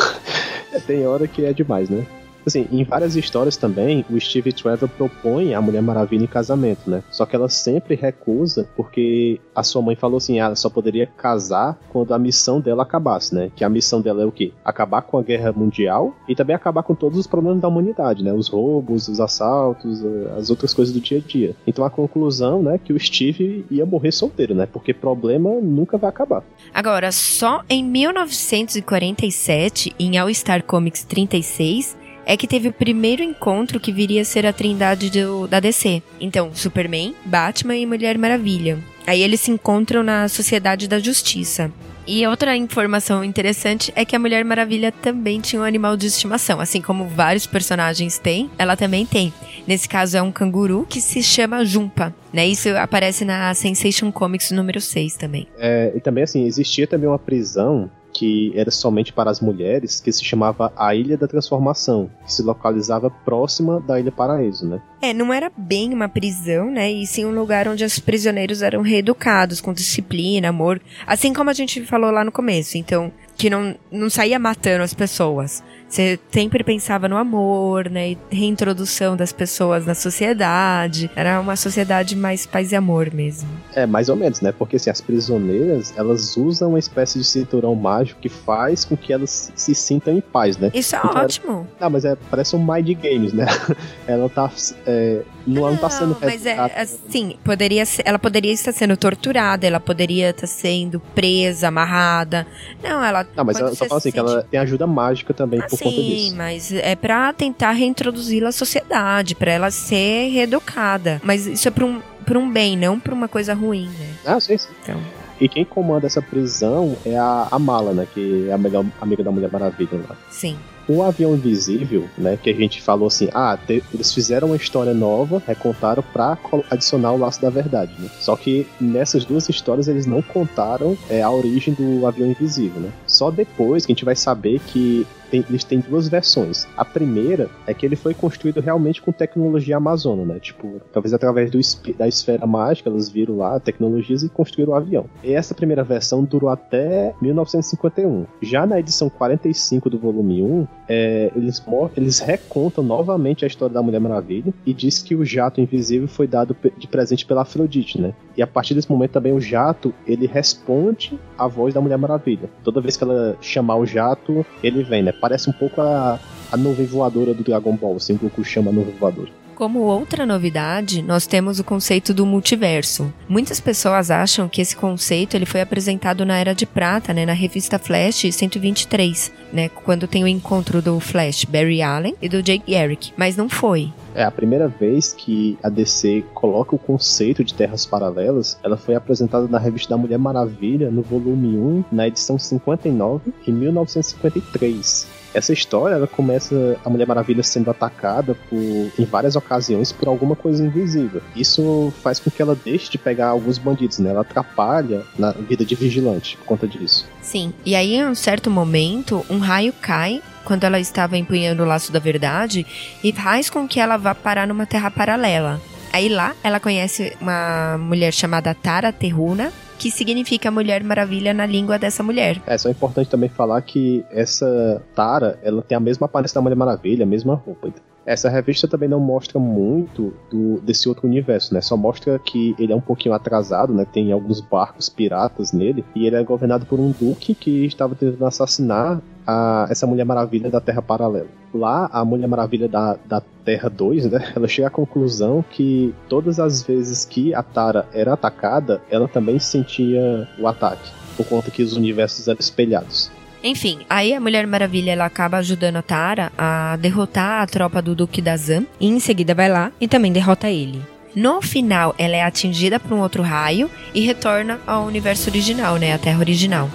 [0.86, 2.06] tem hora que é demais, né?
[2.46, 7.02] Assim, em várias histórias também, o Steve Trevor propõe a Mulher Maravilha em casamento, né?
[7.10, 11.06] Só que ela sempre recusa porque a sua mãe falou assim, ah, ela só poderia
[11.06, 13.50] casar quando a missão dela acabasse, né?
[13.54, 14.52] Que a missão dela é o quê?
[14.64, 18.32] Acabar com a guerra mundial e também acabar com todos os problemas da humanidade, né?
[18.32, 21.56] Os roubos, os assaltos, eh, as outras coisas do dia a dia.
[21.66, 24.66] Então a conclusão, né, que o Steve ia morrer solteiro, né?
[24.66, 26.42] Porque problema nunca vai acabar.
[26.72, 33.80] Agora, só em 1947, em All Star Comics 36, é que teve o primeiro encontro
[33.80, 36.02] que viria a ser a trindade do- da DC.
[36.20, 38.78] Então, Superman, Batman e Mulher Maravilha.
[39.06, 41.70] Aí eles se encontram na Sociedade da Justiça.
[42.06, 46.58] E outra informação interessante é que a Mulher Maravilha também tinha um animal de estimação.
[46.60, 49.32] Assim como vários personagens têm, ela também tem.
[49.66, 52.12] Nesse caso é um canguru que se chama Jumpa.
[52.32, 52.46] Né?
[52.48, 55.46] Isso aparece na Sensation Comics número 6 também.
[55.58, 60.12] É, e também assim, existia também uma prisão que era somente para as mulheres, que
[60.12, 64.80] se chamava a Ilha da Transformação, que se localizava próxima da Ilha Paraíso, né?
[65.00, 66.90] É, não era bem uma prisão, né?
[66.90, 70.80] E sim um lugar onde os prisioneiros eram reeducados, com disciplina, amor.
[71.06, 72.76] Assim como a gente falou lá no começo.
[72.76, 75.62] Então, que não, não saía matando as pessoas.
[75.88, 78.10] Você sempre pensava no amor, né?
[78.10, 81.10] E reintrodução das pessoas na sociedade.
[81.16, 83.48] Era uma sociedade mais paz e amor mesmo.
[83.74, 84.52] É, mais ou menos, né?
[84.52, 89.10] Porque assim, as prisioneiras, elas usam uma espécie de cinturão mágico que faz com que
[89.10, 90.70] elas se sintam em paz, né?
[90.74, 91.52] Isso é então, ótimo.
[91.52, 91.66] Ela...
[91.80, 93.46] Não, mas é, parece um Mind Games, né?
[94.06, 94.50] ela tá.
[94.86, 99.66] É, não, não, tá sendo Mas é assim, poderia ser, ela poderia estar sendo torturada,
[99.66, 102.46] ela poderia estar sendo presa, amarrada.
[102.82, 103.26] Não, ela.
[103.36, 104.12] Não, mas ela só fala assim, sente...
[104.12, 106.30] que ela tem ajuda mágica também ah, por conta disso.
[106.30, 111.20] Sim, mas é pra tentar reintroduzi-la à sociedade, para ela ser reeducada.
[111.24, 114.14] Mas isso é pra um, pra um bem, não pra uma coisa ruim, né?
[114.24, 114.68] Ah, sim, sim.
[114.82, 115.00] Então.
[115.40, 118.06] E quem comanda essa prisão é a, a Mala, né?
[118.12, 120.16] Que é a melhor amiga da Mulher Maravilha lá.
[120.28, 120.56] Sim.
[120.88, 122.38] O avião invisível, né?
[122.42, 126.36] Que a gente falou assim, ah, te, eles fizeram uma história nova, recontaram pra
[126.70, 128.08] adicionar o laço da verdade, né?
[128.18, 132.90] Só que nessas duas histórias eles não contaram é, a origem do avião invisível, né?
[133.06, 136.66] Só depois que a gente vai saber que tem, eles têm duas versões.
[136.76, 140.40] A primeira é que ele foi construído realmente com tecnologia amazona, né?
[140.40, 141.58] Tipo, talvez através do,
[141.96, 145.06] da esfera mágica, eles viram lá tecnologias e construíram o avião.
[145.22, 148.26] E essa primeira versão durou até 1951.
[148.42, 151.62] Já na edição 45 do volume 1, é, eles,
[151.96, 156.26] eles recontam novamente a história da Mulher Maravilha e diz que o jato invisível foi
[156.26, 158.14] dado de presente pela Afrodite, né?
[158.36, 162.48] E a partir desse momento também o jato, ele responde à voz da Mulher Maravilha.
[162.64, 165.12] Toda vez que ela chamar o jato, ele vem, né?
[165.20, 166.18] Parece um pouco a,
[166.50, 169.39] a nuvem voadora do Dragon Ball, assim, o Goku chama nuvem voadora.
[169.60, 173.12] Como outra novidade, nós temos o conceito do multiverso.
[173.28, 177.34] Muitas pessoas acham que esse conceito ele foi apresentado na Era de Prata, né, na
[177.34, 182.72] revista Flash 123, né, quando tem o encontro do Flash Barry Allen e do Jake
[182.72, 183.92] Garrick, mas não foi.
[184.14, 188.58] É a primeira vez que a DC coloca o conceito de terras paralelas.
[188.64, 193.52] Ela foi apresentada na revista da Mulher Maravilha, no volume 1, na edição 59, em
[193.52, 195.19] 1953.
[195.32, 198.58] Essa história ela começa a Mulher Maravilha sendo atacada por,
[198.98, 201.22] em várias ocasiões por alguma coisa invisível.
[201.36, 204.10] Isso faz com que ela deixe de pegar alguns bandidos, né?
[204.10, 207.06] Ela atrapalha na vida de vigilante por conta disso.
[207.20, 207.52] Sim.
[207.64, 211.92] E aí, em um certo momento, um raio cai quando ela estava empunhando o laço
[211.92, 212.66] da verdade
[213.04, 215.60] e faz com que ela vá parar numa terra paralela.
[215.92, 221.78] Aí lá ela conhece uma mulher chamada Tara Terruna, que significa Mulher Maravilha na língua
[221.78, 222.38] dessa mulher.
[222.46, 226.42] É, só é importante também falar que essa Tara, ela tem a mesma aparência da
[226.42, 227.72] Mulher Maravilha, a mesma roupa.
[228.04, 231.62] Essa revista também não mostra muito do, desse outro universo, né?
[231.62, 233.86] Só mostra que ele é um pouquinho atrasado, né?
[233.90, 238.26] Tem alguns barcos piratas nele e ele é governado por um duque que estava tentando
[238.26, 241.28] assassinar a, essa Mulher Maravilha da Terra Paralela.
[241.52, 246.38] Lá, a Mulher Maravilha da, da Terra 2, né, ela chega à conclusão que todas
[246.38, 251.62] as vezes que a Tara era atacada, ela também sentia o ataque, por conta que
[251.62, 253.10] os universos eram espelhados.
[253.42, 257.94] Enfim, aí a Mulher Maravilha ela acaba ajudando a Tara a derrotar a tropa do
[257.94, 260.82] Duque da Zan e em seguida vai lá e também derrota ele.
[261.14, 265.92] No final, ela é atingida por um outro raio e retorna ao universo original, né,
[265.92, 266.70] a Terra original.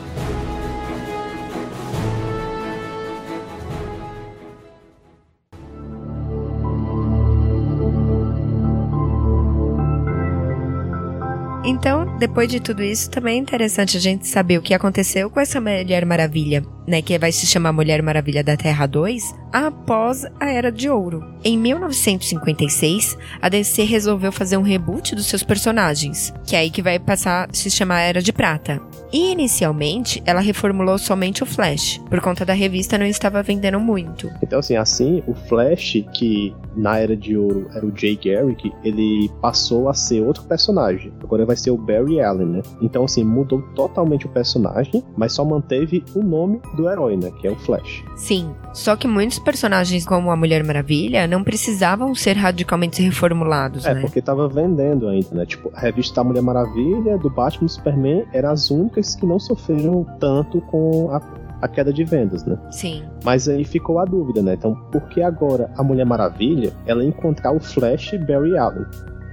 [12.17, 15.59] Depois de tudo isso, também é interessante a gente saber o que aconteceu com essa
[15.59, 20.71] Mulher Maravilha, né, que vai se chamar Mulher Maravilha da Terra 2, após a Era
[20.71, 21.23] de Ouro.
[21.43, 26.81] Em 1956, a DC resolveu fazer um reboot dos seus personagens, que é aí que
[26.81, 28.81] vai passar a se chamar Era de Prata.
[29.13, 34.29] E inicialmente, ela reformulou somente o Flash, por conta da revista não estava vendendo muito.
[34.41, 39.31] Então, assim, assim, o Flash, que na Era de Ouro era o Jay Garrick, ele
[39.41, 41.13] passou a ser outro personagem.
[41.23, 42.61] Agora vai ser o Barry Allen, né?
[42.81, 47.31] Então, assim, mudou totalmente o personagem, mas só manteve o nome do herói, né?
[47.39, 48.03] Que é o Flash.
[48.15, 53.93] Sim, só que muitos personagens, como a Mulher Maravilha, não precisavam ser radicalmente reformulados, é,
[53.93, 53.99] né?
[53.99, 55.45] É, porque tava vendendo ainda, né?
[55.45, 59.39] Tipo, a revista da Mulher Maravilha, do Batman do Superman, eram as únicas que não
[59.39, 61.19] sofreram tanto com a
[61.61, 62.57] a queda de vendas, né?
[62.69, 63.03] Sim.
[63.23, 64.53] Mas aí ficou a dúvida, né?
[64.53, 68.85] Então, por que agora a Mulher Maravilha ela encontrar o Flash Barry Allen?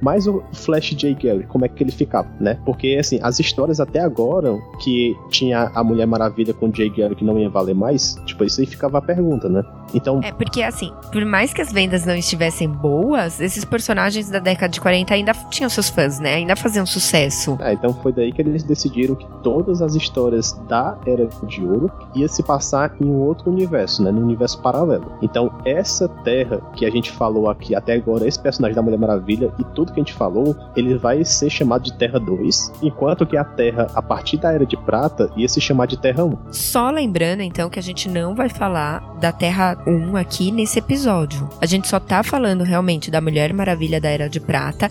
[0.02, 1.14] Mas o Flash J.
[1.14, 2.58] Gary, como é que ele ficava, né?
[2.64, 6.90] Porque, assim, as histórias até agora que tinha a Mulher Maravilha com o J.
[6.90, 9.62] Gary que não ia valer mais, tipo, isso aí ficava a pergunta, né?
[9.94, 10.20] Então.
[10.22, 14.70] É, porque assim, por mais que as vendas não estivessem boas, esses personagens da década
[14.70, 16.35] de 40 ainda tinham seus fãs, né?
[16.35, 17.56] Ainda faziam sucesso.
[17.60, 21.90] É, então foi daí que eles decidiram que todas as histórias da Era de Ouro
[22.14, 24.10] ia se passar em um outro universo, né?
[24.10, 25.12] No universo paralelo.
[25.20, 29.52] Então, essa terra que a gente falou aqui até agora, esse personagem da Mulher Maravilha
[29.58, 33.36] e tudo que a gente falou, ele vai ser chamado de Terra 2, enquanto que
[33.36, 36.52] a Terra, a partir da Era de Prata, ia se chamar de Terra 1.
[36.52, 41.48] Só lembrando, então, que a gente não vai falar da Terra 1 aqui nesse episódio.
[41.60, 44.90] A gente só tá falando realmente da Mulher Maravilha da Era de Prata,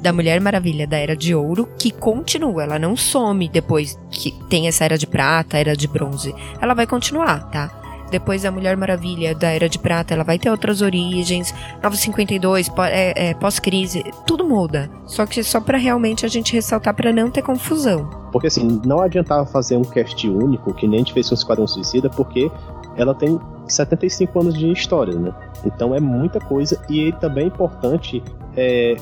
[0.00, 4.68] da Mulher Maravilha da Era de Ouro, que continua, ela não some depois que tem
[4.68, 6.34] essa Era de Prata, Era de Bronze.
[6.60, 7.77] Ela vai continuar, tá?
[8.10, 11.52] Depois da Mulher Maravilha da Era de Prata, ela vai ter outras origens,
[11.82, 14.90] 952, é, é, pós-crise, tudo muda.
[15.06, 18.08] Só que só para realmente a gente ressaltar para não ter confusão.
[18.32, 21.38] Porque assim, não adiantava fazer um cast único, que nem a gente fez com o
[21.38, 22.50] Esquadrão Suicida, porque
[22.96, 25.32] ela tem 75 anos de história, né?
[25.64, 28.22] Então é muita coisa e também é importante
[28.56, 28.96] é,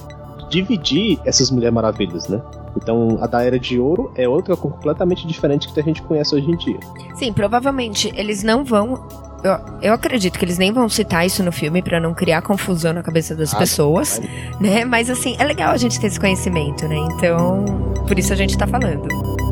[0.50, 2.40] dividir essas Mulheres Maravilhas, né?
[2.77, 6.51] Então, a da Era de Ouro é outra completamente diferente que a gente conhece hoje
[6.51, 6.79] em dia.
[7.14, 9.03] Sim, provavelmente eles não vão.
[9.43, 12.93] Eu, eu acredito que eles nem vão citar isso no filme para não criar confusão
[12.93, 14.20] na cabeça das ah, pessoas,
[14.61, 14.85] né?
[14.85, 16.97] Mas assim, é legal a gente ter esse conhecimento, né?
[16.97, 17.64] Então,
[18.07, 19.45] por isso a gente tá falando.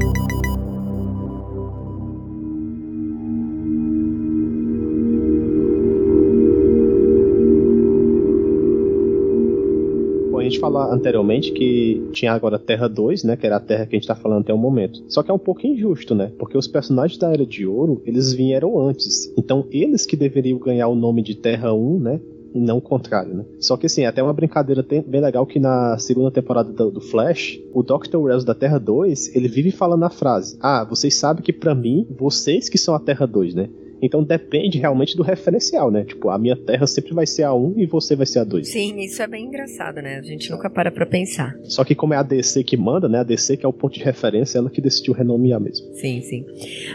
[10.65, 13.37] Falar anteriormente que tinha agora Terra 2, né?
[13.37, 15.03] Que era a Terra que a gente tá falando até o momento.
[15.09, 16.33] Só que é um pouco injusto, né?
[16.39, 19.33] Porque os personagens da Era de Ouro, eles vieram antes.
[19.37, 22.21] Então, eles que deveriam ganhar o nome de Terra 1, né?
[22.55, 23.45] E não o contrário, né?
[23.59, 27.61] Só que assim, é até uma brincadeira bem legal que na segunda temporada do Flash,
[27.73, 28.17] o Dr.
[28.17, 32.07] Wells da Terra 2, ele vive falando a frase: Ah, vocês sabem que para mim,
[32.17, 33.69] vocês que são a Terra 2, né?
[34.05, 36.05] Então depende realmente do referencial, né?
[36.05, 38.69] Tipo, a minha terra sempre vai ser a 1 e você vai ser a 2.
[38.69, 40.19] Sim, isso é bem engraçado, né?
[40.19, 41.57] A gente nunca para pra pensar.
[41.65, 43.21] Só que como é a DC que manda, né?
[43.21, 45.87] A DC que é o ponto de referência, ela que decidiu renomear mesmo.
[45.95, 46.45] Sim, sim.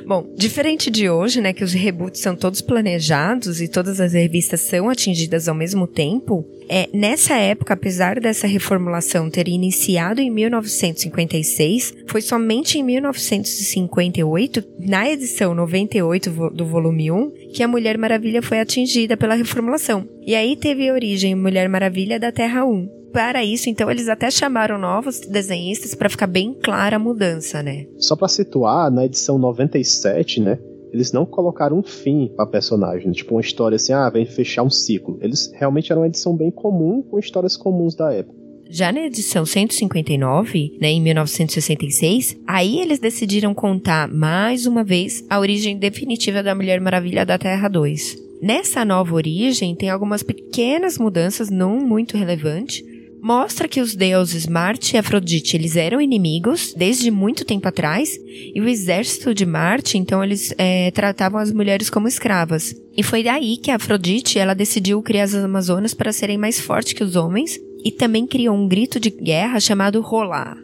[0.06, 1.54] Bom, diferente de hoje, né?
[1.54, 6.46] Que os reboots são todos planejados e todas as revistas são atingidas ao mesmo tempo,
[6.70, 15.10] é, nessa época, apesar dessa reformulação ter iniciado em 1956, foi somente em 1958, na
[15.10, 20.08] edição 98 do volume 1, que a Mulher Maravilha foi atingida pela reformulação.
[20.26, 24.78] E aí teve origem Mulher Maravilha da Terra 1 para isso, então eles até chamaram
[24.78, 27.88] novos desenhistas para ficar bem clara a mudança, né?
[27.98, 30.60] Só para situar, na edição 97, né,
[30.92, 34.70] eles não colocaram um fim pra personagem, tipo uma história assim, ah, vem fechar um
[34.70, 35.18] ciclo.
[35.22, 38.40] Eles realmente eram uma edição bem comum com histórias comuns da época.
[38.72, 45.40] Já na edição 159, né, em 1966, aí eles decidiram contar mais uma vez a
[45.40, 48.30] origem definitiva da Mulher Maravilha da Terra 2.
[48.42, 52.84] Nessa nova origem tem algumas pequenas mudanças não muito relevantes,
[53.22, 58.18] mostra que os deuses Marte e Afrodite eles eram inimigos desde muito tempo atrás
[58.54, 63.24] e o exército de Marte então eles é, tratavam as mulheres como escravas e foi
[63.24, 67.16] daí que a Afrodite ela decidiu criar as Amazonas para serem mais fortes que os
[67.16, 70.58] homens e também criou um grito de guerra chamado Rolá.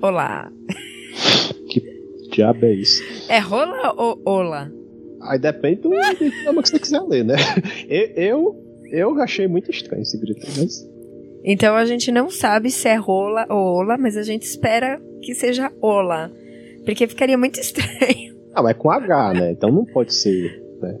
[0.00, 0.50] Olá.
[1.68, 3.02] Que diabo é isso?
[3.28, 4.72] É rola ou ola?
[5.22, 7.36] Aí depende do idioma que você quiser ler, né?
[7.88, 8.56] Eu, eu,
[8.90, 10.88] eu achei muito estranho esse grito, mas
[11.44, 15.34] então a gente não sabe se é rola ou ola, mas a gente espera que
[15.34, 16.30] seja ola.
[16.84, 18.36] Porque ficaria muito estranho.
[18.54, 19.52] Ah, mas é com H, né?
[19.52, 20.62] Então não pode ser.
[20.80, 20.98] Né?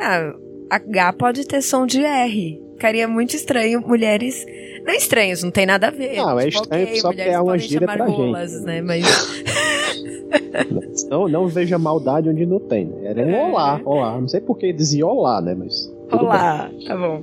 [0.00, 0.34] Ah,
[0.70, 2.60] H pode ter som de R.
[2.72, 4.44] Ficaria muito estranho mulheres.
[4.84, 6.16] Não é estranhos, não tem nada a ver.
[6.16, 8.64] Não, é tipo, é estranho okay, só é uma gíria pra rolas, gente.
[8.64, 8.82] Né?
[8.82, 9.04] Mas.
[11.08, 12.86] não, não veja maldade onde não tem.
[12.86, 13.10] Né?
[13.10, 13.44] Era um é.
[13.44, 14.20] olá, olá.
[14.20, 15.54] Não sei por que dizia olá, né?
[15.54, 15.93] Mas.
[16.22, 17.22] Olá, tá bom.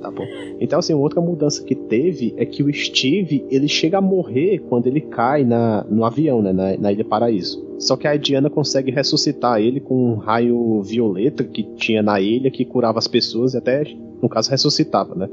[0.00, 0.24] Tá bom.
[0.60, 4.86] Então, assim, outra mudança que teve é que o Steve, ele chega a morrer quando
[4.86, 7.64] ele cai na, no avião, né, na, na Ilha Paraíso.
[7.78, 12.50] Só que a Diana consegue ressuscitar ele com um raio violeta que tinha na ilha,
[12.50, 13.84] que curava as pessoas e até,
[14.20, 15.28] no caso, ressuscitava, né?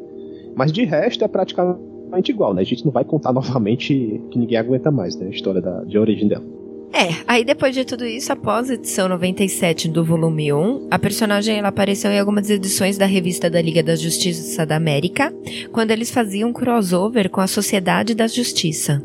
[0.55, 2.61] Mas de resto é praticamente igual, né?
[2.61, 5.27] A gente não vai contar novamente que ninguém aguenta mais, né?
[5.27, 6.43] A história da, de origem dela.
[6.91, 11.57] É, aí depois de tudo isso, após a edição 97 do volume 1, a personagem
[11.57, 15.33] ela apareceu em algumas edições da revista da Liga da Justiça da América,
[15.71, 19.01] quando eles faziam crossover com a Sociedade da Justiça.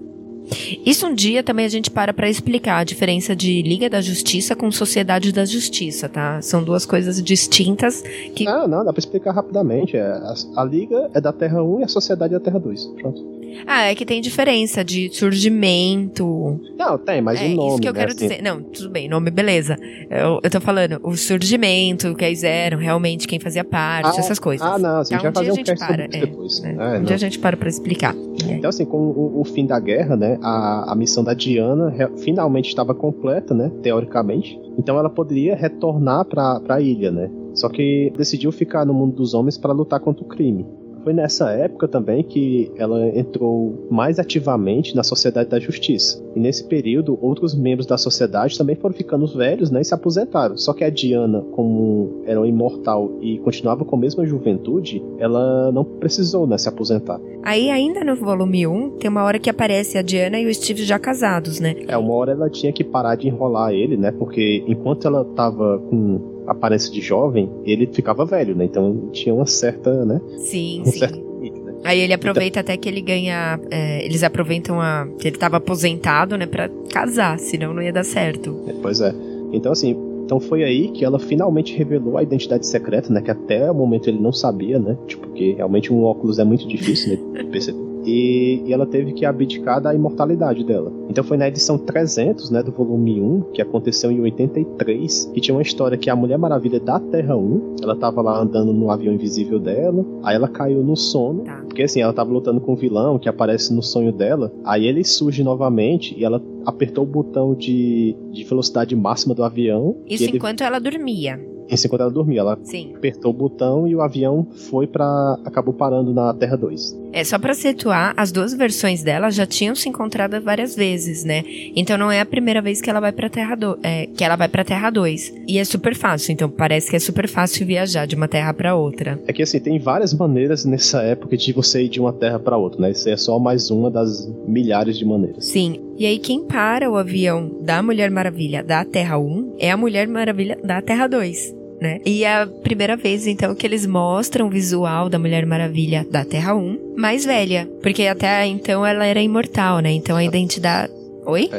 [0.84, 4.54] Isso um dia também a gente para para explicar a diferença de Liga da Justiça
[4.54, 6.40] com Sociedade da Justiça, tá?
[6.42, 8.02] São duas coisas distintas
[8.34, 8.44] que.
[8.44, 9.96] Não, não, dá pra explicar rapidamente.
[9.96, 12.86] É, a, a Liga é da Terra 1 e a Sociedade é da Terra 2.
[13.00, 13.43] Pronto.
[13.66, 16.60] Ah, é que tem diferença de surgimento.
[16.76, 17.68] Não, tem, mas é o nome.
[17.68, 18.42] isso que eu né, quero assim, dizer.
[18.42, 19.76] Não, tudo bem, nome, beleza.
[20.10, 24.38] Eu, eu tô falando, o surgimento, que eles eram, realmente, quem fazia parte, Ah, essas
[24.38, 24.66] coisas.
[24.66, 26.60] Ah, não, assim, Tá, um fazer um cast para, é, depois.
[26.60, 26.76] né?
[26.78, 27.02] É, um não.
[27.04, 28.14] dia a gente para pra explicar.
[28.48, 28.52] É.
[28.52, 32.68] Então, assim, com o, o fim da guerra, né, a, a missão da Diana finalmente
[32.68, 34.58] estava completa, né, teoricamente.
[34.78, 37.30] Então ela poderia retornar para a ilha, né.
[37.54, 40.66] Só que decidiu ficar no mundo dos homens para lutar contra o crime.
[41.04, 46.24] Foi nessa época também que ela entrou mais ativamente na Sociedade da Justiça.
[46.34, 50.56] E nesse período, outros membros da sociedade também foram ficando velhos né, e se aposentaram.
[50.56, 55.70] Só que a Diana, como era uma imortal e continuava com a mesma juventude, ela
[55.70, 57.20] não precisou né, se aposentar.
[57.42, 60.84] Aí, ainda no volume 1, tem uma hora que aparece a Diana e o Steve
[60.84, 61.76] já casados, né?
[61.86, 64.10] É, uma hora ela tinha que parar de enrolar ele, né?
[64.10, 68.64] Porque enquanto ela tava com aparência de jovem, ele ficava velho, né?
[68.64, 70.20] Então tinha uma certa, né?
[70.38, 70.98] Sim, Um sim.
[70.98, 71.74] certo né?
[71.84, 73.60] Aí ele aproveita até que ele ganha.
[73.70, 75.06] é, eles aproveitam a.
[75.18, 76.46] que ele tava aposentado, né?
[76.46, 78.56] Pra casar, senão não ia dar certo.
[78.66, 79.14] É, Pois é.
[79.52, 83.20] Então, assim, então foi aí que ela finalmente revelou a identidade secreta, né?
[83.20, 84.96] Que até o momento ele não sabia, né?
[85.06, 87.93] Tipo, porque realmente um óculos é muito difícil né, de perceber.
[88.04, 90.92] E, e ela teve que abdicar da imortalidade dela.
[91.08, 95.54] Então foi na edição 300, né, do volume 1, que aconteceu em 83, que tinha
[95.54, 99.12] uma história que a Mulher Maravilha da Terra 1, ela tava lá andando no avião
[99.14, 101.62] invisível dela, aí ela caiu no sono, Tá.
[101.66, 105.04] porque assim, ela tava lutando com um vilão que aparece no sonho dela, aí ele
[105.04, 109.96] surge novamente e ela apertou o botão de, de velocidade máxima do avião.
[110.06, 111.38] e Isso ele, enquanto ela dormia.
[111.68, 112.40] Enquanto ela dormia.
[112.40, 112.92] Ela Sim.
[112.96, 117.04] apertou o botão e o avião foi para acabou parando na Terra 2.
[117.12, 121.44] É só pra situar, as duas versões dela já tinham se encontrado várias vezes, né?
[121.76, 124.34] Então não é a primeira vez que ela vai pra Terra do, é, que ela
[124.34, 125.32] vai para Terra 2.
[125.46, 128.74] E é super fácil, então parece que é super fácil viajar de uma terra pra
[128.74, 129.20] outra.
[129.26, 132.56] É que assim, tem várias maneiras nessa época de você ir de uma terra para
[132.56, 132.90] outra, né?
[132.90, 135.44] Isso é só mais uma das milhares de maneiras.
[135.44, 135.80] Sim.
[135.96, 140.08] E aí quem para o avião da Mulher Maravilha da Terra 1 é a Mulher
[140.08, 141.53] Maravilha da Terra 2.
[141.80, 141.98] Né?
[142.06, 146.24] E é a primeira vez, então, que eles mostram o visual da Mulher Maravilha da
[146.24, 147.68] Terra 1 mais velha.
[147.82, 149.90] Porque até então ela era imortal, né?
[149.92, 150.92] Então a identidade.
[151.26, 151.50] Oi?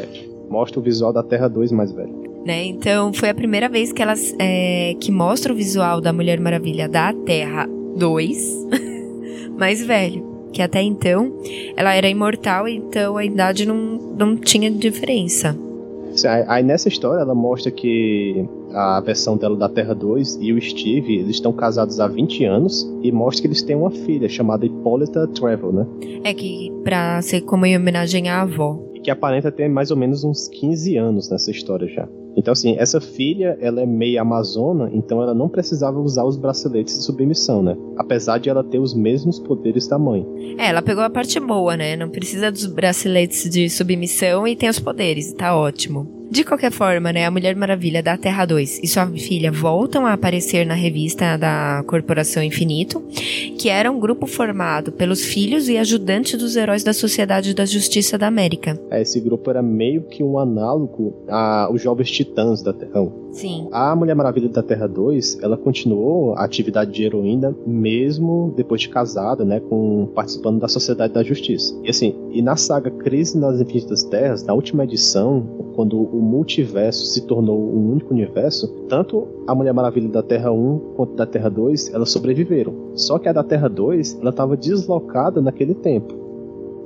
[0.49, 2.43] Mostra o visual da Terra 2 mais velho.
[2.45, 2.65] né?
[2.65, 6.87] Então foi a primeira vez que elas é, que mostra o visual da Mulher Maravilha
[6.87, 8.67] da Terra 2
[9.57, 10.23] mais velho.
[10.53, 11.33] Que até então
[11.75, 13.75] ela era imortal, então a idade não,
[14.17, 15.55] não tinha diferença.
[16.47, 18.45] Aí nessa história ela mostra que
[18.75, 22.87] a versão dela da Terra 2 e o Steve, eles estão casados há 20 anos
[23.01, 25.87] e mostra que eles têm uma filha chamada Hippolyta Travel, né?
[26.23, 28.79] É que pra ser como em homenagem à avó.
[28.93, 32.07] E que aparenta ter mais ou menos uns 15 anos nessa história já.
[32.37, 36.97] Então, assim, essa filha, ela é meio amazona, então ela não precisava usar os braceletes
[36.97, 37.77] de submissão, né?
[37.97, 40.27] Apesar de ela ter os mesmos poderes da mãe.
[40.57, 41.95] É, ela pegou a parte boa, né?
[41.95, 46.14] Não precisa dos braceletes de submissão e tem os poderes, tá ótimo.
[46.29, 50.13] De qualquer forma, né, a Mulher Maravilha da Terra 2 e sua filha voltam a
[50.13, 53.01] aparecer na revista da Corporação Infinito,
[53.57, 58.17] que era um grupo formado pelos filhos e ajudantes dos heróis da Sociedade da Justiça
[58.17, 58.79] da América.
[58.89, 63.25] É, Esse grupo era meio que um análogo aos Jovens Titãs da Terra 1.
[63.35, 63.67] Sim.
[63.71, 68.89] A Mulher Maravilha da Terra 2, ela continuou a atividade de heroína mesmo depois de
[68.89, 71.77] casada, né, com participando da Sociedade da Justiça.
[71.83, 75.45] E assim, e na saga Crise nas Infinitas Terras, na última edição,
[75.75, 80.93] quando o multiverso se tornou um único universo, tanto a Mulher Maravilha da Terra 1
[80.95, 82.73] quanto da Terra 2, elas sobreviveram.
[82.95, 86.13] Só que a da Terra 2, ela estava deslocada naquele tempo.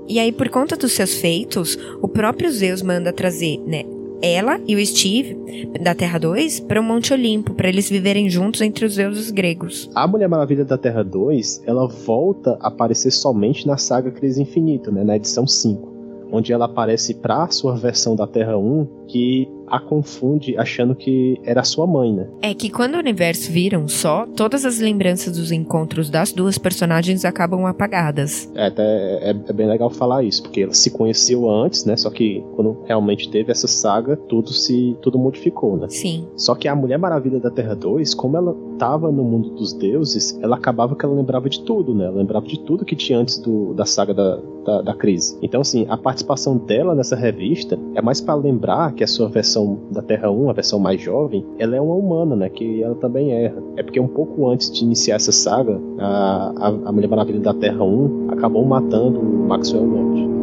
[0.08, 3.84] E aí, por conta dos seus feitos, o próprio Zeus manda trazer, né,
[4.22, 5.38] ela e o Steve
[5.82, 9.90] da Terra 2 para o Monte Olimpo, para eles viverem juntos entre os deuses gregos.
[9.96, 14.92] A Mulher Maravilha da Terra 2, ela volta a aparecer somente na saga Crise Infinita,
[14.92, 15.89] né, na edição 5,
[16.32, 21.64] onde ela aparece para sua versão da Terra 1, que a confunde achando que era
[21.64, 22.28] sua mãe, né?
[22.42, 26.58] É que quando o universo vira um só, todas as lembranças dos encontros das duas
[26.58, 28.52] personagens acabam apagadas.
[28.56, 31.96] É, até é, é bem legal falar isso, porque ela se conheceu antes, né?
[31.96, 35.88] Só que quando realmente teve essa saga, tudo se tudo modificou, né?
[35.90, 36.28] Sim.
[36.36, 40.40] Só que a Mulher Maravilha da Terra 2, como ela tava no mundo dos deuses,
[40.42, 42.06] ela acabava que ela lembrava de tudo, né?
[42.06, 45.38] Ela lembrava de tudo que tinha antes do, da saga da, da, da crise.
[45.42, 49.80] Então, assim, a participação dela nessa revista é mais para lembrar que a sua versão
[49.92, 52.50] da Terra 1, a versão mais jovem, ela é uma humana, né?
[52.50, 53.62] Que ela também erra.
[53.76, 57.54] É porque um pouco antes de iniciar essa saga, a, a, a Mulher Maravilha da
[57.54, 60.39] Terra 1 acabou matando o Maxwell Lord.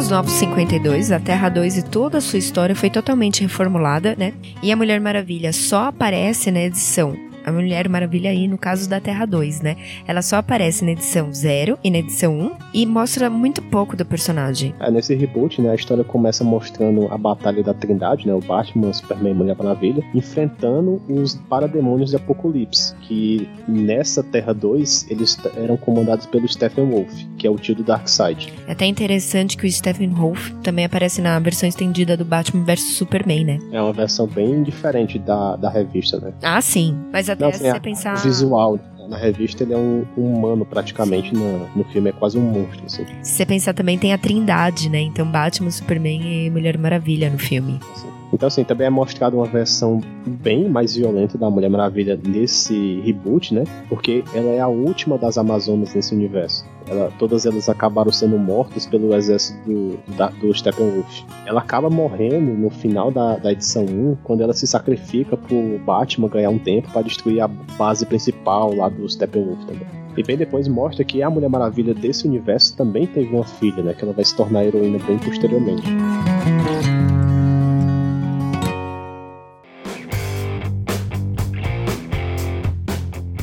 [0.00, 4.32] Nos Novos 52, a Terra 2 e toda a sua história foi totalmente reformulada, né?
[4.62, 9.00] E a Mulher Maravilha só aparece na edição a Mulher Maravilha aí no caso da
[9.00, 9.76] Terra 2, né?
[10.06, 14.04] Ela só aparece na edição 0 e na edição 1 e mostra muito pouco do
[14.04, 14.74] personagem.
[14.80, 18.92] É, nesse reboot, né, a história começa mostrando a batalha da Trindade, né, o Batman,
[18.92, 25.76] Superman e Mulher Maravilha, enfrentando os parademônios de Apocalipse, que nessa Terra 2 eles eram
[25.76, 28.52] comandados pelo Stephen Wolf, que é o tio do Darkseid.
[28.66, 32.94] É até interessante que o Stephen Wolf também aparece na versão estendida do Batman vs
[32.94, 33.58] Superman, né?
[33.72, 36.32] É uma versão bem diferente da, da revista, né?
[36.42, 36.96] Ah, sim.
[37.12, 38.14] Mas até Não, se assim, você pensar.
[38.16, 38.78] Visual
[39.08, 42.86] na revista ele é um, um humano praticamente, no, no filme é quase um monstro,
[42.86, 43.04] assim.
[43.22, 45.00] Se você pensar também tem a Trindade, né?
[45.00, 47.80] Então Batman, Superman e Mulher Maravilha no filme.
[47.92, 48.19] assim.
[48.32, 53.54] Então, assim, também é mostrado uma versão bem mais violenta da Mulher Maravilha nesse reboot,
[53.54, 53.64] né?
[53.88, 56.64] Porque ela é a última das Amazonas nesse universo.
[56.88, 61.22] Ela, todas elas acabaram sendo mortas pelo exército do, da, do Steppenwolf.
[61.46, 66.28] Ela acaba morrendo no final da, da edição 1, quando ela se sacrifica pro Batman
[66.28, 69.86] ganhar um tempo para destruir a base principal lá do Steppenwolf também.
[70.16, 73.94] E bem depois mostra que a Mulher Maravilha desse universo também teve uma filha, né?
[73.94, 75.84] Que ela vai se tornar heroína bem posteriormente.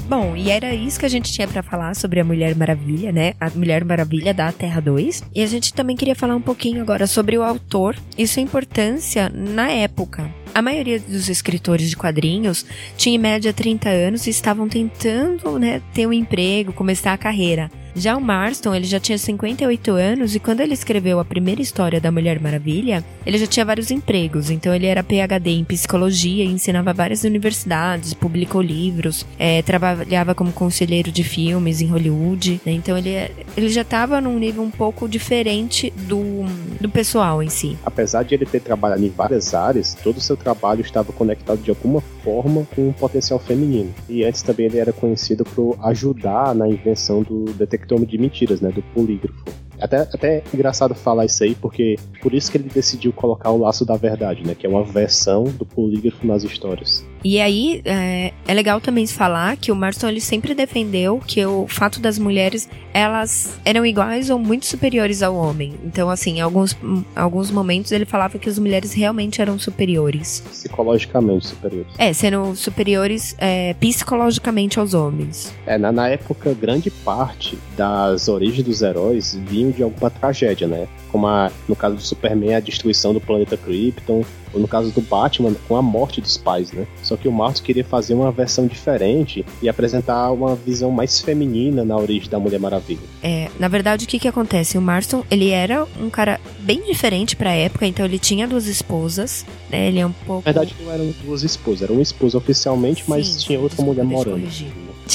[0.07, 3.33] Bom, e era isso que a gente tinha pra falar sobre a Mulher Maravilha, né?
[3.41, 5.21] A Mulher Maravilha da Terra 2.
[5.35, 9.29] E a gente também queria falar um pouquinho agora sobre o autor e sua importância
[9.29, 10.33] na época.
[10.55, 15.81] A maioria dos escritores de quadrinhos tinha em média 30 anos e estavam tentando, né,
[15.93, 17.69] ter um emprego, começar a carreira.
[17.97, 21.99] Já o Marston, ele já tinha 58 anos e quando ele escreveu a primeira história
[21.99, 24.51] da Mulher Maravilha, ele já tinha vários empregos.
[24.51, 30.51] Então ele era PhD em psicologia e ensinava várias universidades, publicou livros, é, trabalhava como
[30.51, 32.61] conselheiro de filmes em Hollywood.
[32.63, 32.73] né?
[32.73, 36.45] Então ele, ele já estava num nível um pouco diferente do,
[36.79, 37.75] do pessoal em si.
[37.83, 41.71] apesar de ele ter trabalhado em várias áreas, todo o seu trabalho estava conectado de
[41.71, 43.91] alguma forma com o potencial feminino.
[44.07, 47.45] E antes também ele era conhecido por ajudar na invenção do
[47.87, 49.66] detector de mentiras, né, do polígrafo.
[49.79, 53.57] Até, até é engraçado falar isso aí, porque por isso que ele decidiu colocar o
[53.57, 57.05] laço da verdade, né, que é uma versão do polígrafo nas histórias.
[57.23, 61.67] E aí, é, é legal também falar que o Marston ele sempre defendeu que o
[61.67, 65.75] fato das mulheres elas eram iguais ou muito superiores ao homem.
[65.83, 70.43] Então, assim, em alguns, em alguns momentos ele falava que as mulheres realmente eram superiores.
[70.49, 71.93] Psicologicamente superiores.
[71.97, 75.53] É, sendo superiores é, psicologicamente aos homens.
[75.65, 79.37] É, na, na época, grande parte das origens dos heróis
[79.71, 80.87] de alguma tragédia, né?
[81.11, 85.01] Como a, no caso do Superman, a destruição do planeta Krypton, ou no caso do
[85.01, 86.85] Batman, com a morte dos pais, né?
[87.03, 91.83] Só que o Martin queria fazer uma versão diferente e apresentar uma visão mais feminina
[91.83, 93.01] na origem da Mulher Maravilha.
[93.21, 94.77] É, na verdade, o que que acontece?
[94.77, 99.45] O Marston, ele era um cara bem diferente pra época, então ele tinha duas esposas,
[99.69, 99.87] né?
[99.87, 100.43] Ele é um pouco...
[100.45, 104.03] Na verdade, não eram duas esposas, era uma esposa oficialmente, mas Sim, tinha outra mulher
[104.03, 104.39] morando.
[104.39, 104.67] corrigir.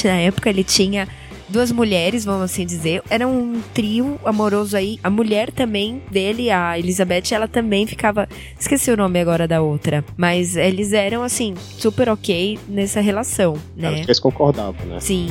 [0.03, 1.07] Na época ele tinha
[1.49, 3.01] duas mulheres, vamos assim dizer.
[3.09, 4.99] Era um trio amoroso aí.
[5.03, 8.27] A mulher também dele, a Elizabeth, ela também ficava.
[8.59, 10.03] Esqueci o nome agora da outra.
[10.17, 14.01] Mas eles eram, assim, super ok nessa relação, né?
[14.01, 14.99] eles concordavam, né?
[14.99, 15.27] Sim.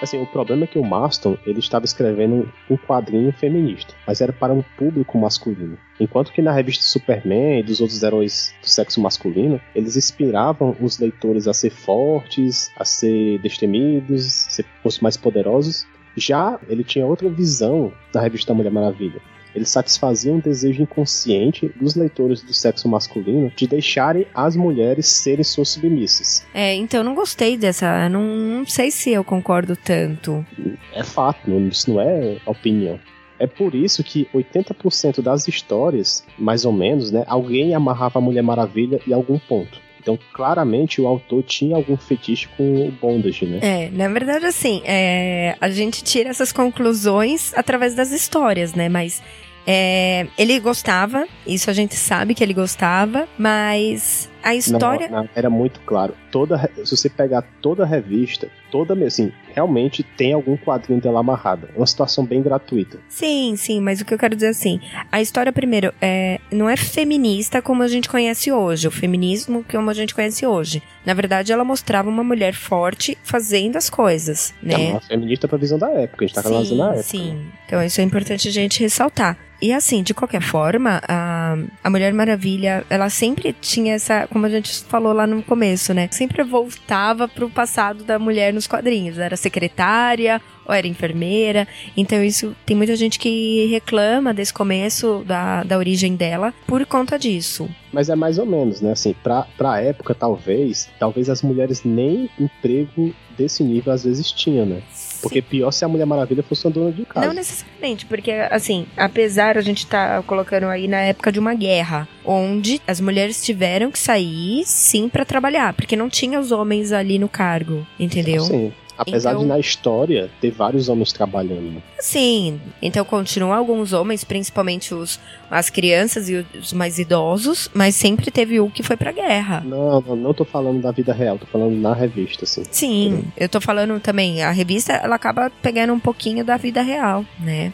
[0.00, 4.32] Assim, o problema é que o Marston ele estava escrevendo um quadrinho feminista, mas era
[4.32, 5.76] para um público masculino.
[5.98, 10.98] Enquanto que na revista Superman e dos outros heróis do sexo masculino, eles inspiravam os
[10.98, 15.86] leitores a ser fortes, a ser destemidos, a ser os mais poderosos.
[16.16, 19.20] Já ele tinha outra visão da revista Mulher Maravilha.
[19.54, 25.44] Ele satisfazia um desejo inconsciente dos leitores do sexo masculino de deixarem as mulheres serem
[25.44, 26.44] suas submissas.
[26.54, 28.08] É, então eu não gostei dessa.
[28.08, 30.44] Não, não sei se eu concordo tanto.
[30.92, 32.98] É fato, isso não é opinião.
[33.38, 38.42] É por isso que 80% das histórias, mais ou menos, né, alguém amarrava a Mulher
[38.42, 39.80] Maravilha em algum ponto.
[40.00, 43.58] Então, claramente, o autor tinha algum fetiche com o bondage, né?
[43.60, 48.88] É, na verdade, assim, é, a gente tira essas conclusões através das histórias, né?
[48.88, 49.22] Mas
[49.66, 55.08] é, ele gostava, isso a gente sabe que ele gostava, mas a história.
[55.08, 56.14] Não, não, era muito claro.
[56.30, 61.68] Toda, se você pegar toda a revista, toda, assim, realmente tem algum quadrinho dela amarrada.
[61.74, 62.98] É uma situação bem gratuita.
[63.08, 64.80] Sim, sim, mas o que eu quero dizer assim,
[65.10, 69.90] a história, primeiro, é, não é feminista como a gente conhece hoje, o feminismo como
[69.90, 70.82] a gente conhece hoje.
[71.04, 74.90] Na verdade, ela mostrava uma mulher forte fazendo as coisas, É né?
[74.90, 77.02] uma feminista pra visão da época, a gente tá analisando a época.
[77.02, 79.36] Sim, então isso é importante a gente ressaltar.
[79.62, 81.40] E assim, de qualquer forma, a
[81.82, 86.08] a, Mulher Maravilha, ela sempre tinha essa, como a gente falou lá no começo, né?
[86.10, 89.18] Sempre voltava pro passado da mulher nos quadrinhos.
[89.18, 91.66] Era secretária ou era enfermeira.
[91.96, 97.18] Então isso tem muita gente que reclama desse começo da, da origem dela por conta
[97.18, 97.68] disso.
[97.92, 98.92] Mas é mais ou menos, né?
[98.92, 104.66] Assim, pra, pra época, talvez, talvez as mulheres nem emprego desse nível às vezes tinham,
[104.66, 104.82] né?
[105.20, 107.26] Porque pior se a Mulher Maravilha fosse uma dona de casa.
[107.26, 112.08] Não necessariamente, porque assim, apesar a gente tá colocando aí na época de uma guerra,
[112.24, 117.18] onde as mulheres tiveram que sair sim para trabalhar, porque não tinha os homens ali
[117.18, 118.42] no cargo, entendeu?
[118.42, 118.72] Sim.
[119.00, 121.82] Apesar então, de na história ter vários homens trabalhando.
[121.98, 125.18] Sim, então continuam alguns homens, principalmente os,
[125.50, 129.62] as crianças e os mais idosos, mas sempre teve o que foi pra guerra.
[129.64, 132.62] Não, não, não tô falando da vida real, tô falando na revista, assim.
[132.70, 137.24] Sim, eu tô falando também, a revista ela acaba pegando um pouquinho da vida real,
[137.38, 137.72] né?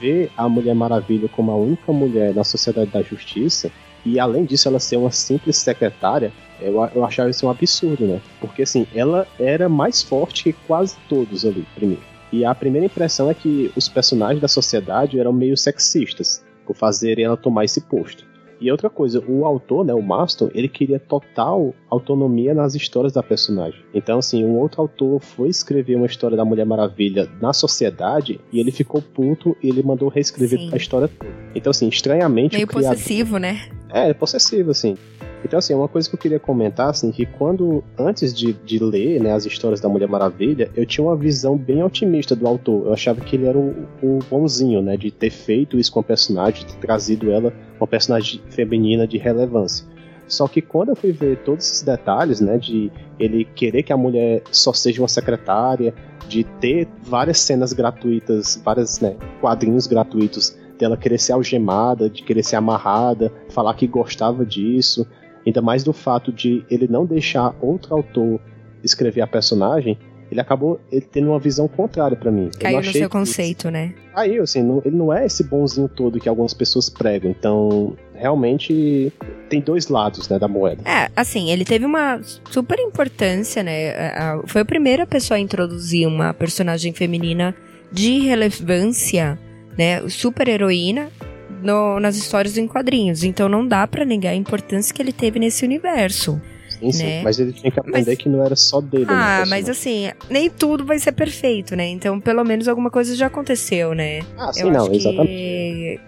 [0.00, 3.72] Ver a Mulher Maravilha como a única mulher na Sociedade da Justiça,
[4.06, 8.20] e além disso ela ser uma simples secretária, eu, eu achava isso um absurdo, né?
[8.40, 12.02] Porque assim, ela era mais forte que quase todos ali, primeiro.
[12.32, 17.24] E a primeira impressão é que os personagens da sociedade eram meio sexistas, por fazerem
[17.24, 18.25] ela tomar esse posto.
[18.60, 23.22] E outra coisa, o autor, né, o Maston, ele queria total autonomia nas histórias da
[23.22, 23.80] personagem.
[23.92, 28.58] Então, assim, um outro autor foi escrever uma história da Mulher Maravilha na sociedade e
[28.58, 30.70] ele ficou puto e ele mandou reescrever Sim.
[30.72, 31.30] a história toda.
[31.54, 32.54] Então, assim, estranhamente.
[32.54, 32.90] Meio criador...
[32.90, 33.68] possessivo, né?
[33.90, 34.96] É, possessivo, assim.
[35.44, 39.20] Então, assim, uma coisa que eu queria comentar, assim, que quando, antes de, de ler
[39.20, 42.86] né, as histórias da Mulher Maravilha, eu tinha uma visão bem otimista do autor.
[42.86, 46.02] Eu achava que ele era o, o bonzinho, né, de ter feito isso com a
[46.02, 49.86] personagem, de ter trazido ela uma personagem feminina de relevância.
[50.26, 53.96] Só que quando eu fui ver todos esses detalhes, né, de ele querer que a
[53.96, 55.94] mulher só seja uma secretária,
[56.28, 62.42] de ter várias cenas gratuitas, vários né, quadrinhos gratuitos dela querer ser algemada, de querer
[62.42, 65.06] ser amarrada, falar que gostava disso,
[65.46, 68.40] Ainda mais do fato de ele não deixar outro autor
[68.82, 69.96] escrever a personagem,
[70.30, 72.50] ele acabou ele tendo uma visão contrária para mim.
[72.58, 73.94] Caiu no seu conceito, né?
[74.12, 77.30] Aí, assim, não, ele não é esse bonzinho todo que algumas pessoas pregam.
[77.30, 79.12] Então, realmente
[79.48, 80.82] tem dois lados, né, da moeda.
[80.84, 82.20] É, assim, ele teve uma
[82.50, 83.94] super importância, né?
[84.46, 87.54] Foi a primeira pessoa a introduzir uma personagem feminina
[87.92, 89.38] de relevância,
[89.78, 90.08] né?
[90.08, 91.08] Super heroína
[91.62, 93.24] no, nas histórias em quadrinhos.
[93.24, 96.40] Então não dá para negar a importância que ele teve nesse universo.
[96.78, 97.04] Sim, sim.
[97.04, 97.22] Né?
[97.22, 98.18] Mas ele tinha que aprender mas...
[98.18, 99.06] que não era só dele.
[99.06, 101.86] Né, ah, mas assim, nem tudo vai ser perfeito, né?
[101.86, 104.20] Então, pelo menos alguma coisa já aconteceu, né?
[104.36, 105.26] Ah, sim, Eu não, exatamente.
[105.26, 105.55] Que,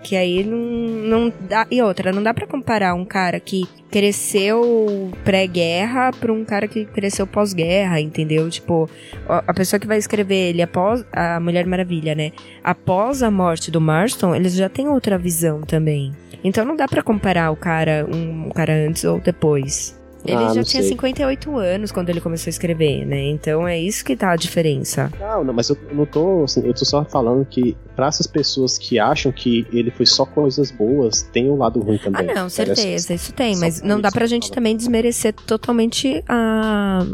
[0.03, 1.67] que aí não, não dá.
[1.71, 6.85] E outra, não dá para comparar um cara que cresceu pré-guerra para um cara que
[6.85, 8.49] cresceu pós-guerra, entendeu?
[8.51, 8.89] Tipo,
[9.29, 12.33] a pessoa que vai escrever ele após a Mulher Maravilha, né?
[12.63, 16.13] Após a morte do Marston, eles já têm outra visão também.
[16.45, 19.98] Então não dá para comparar o cara, um, um cara antes ou depois.
[20.29, 20.91] Ele ah, já tinha sei.
[20.91, 23.29] 58 anos quando ele começou a escrever, né?
[23.29, 25.11] Então é isso que tá a diferença.
[25.19, 28.77] Não, não, mas eu não tô, assim, eu tô só falando que para essas pessoas
[28.77, 32.31] que acham que ele foi só coisas boas, tem um lado ruim também.
[32.31, 37.07] Ah, não, certeza, isso tem, mas não dá pra gente também desmerecer totalmente a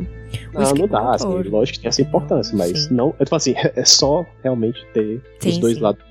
[0.53, 2.95] não, não dá, assim, lógico que tem essa importância, mas Sim.
[2.95, 5.81] não, eu falo assim, é só realmente ter sim, os dois sim.
[5.81, 6.03] lados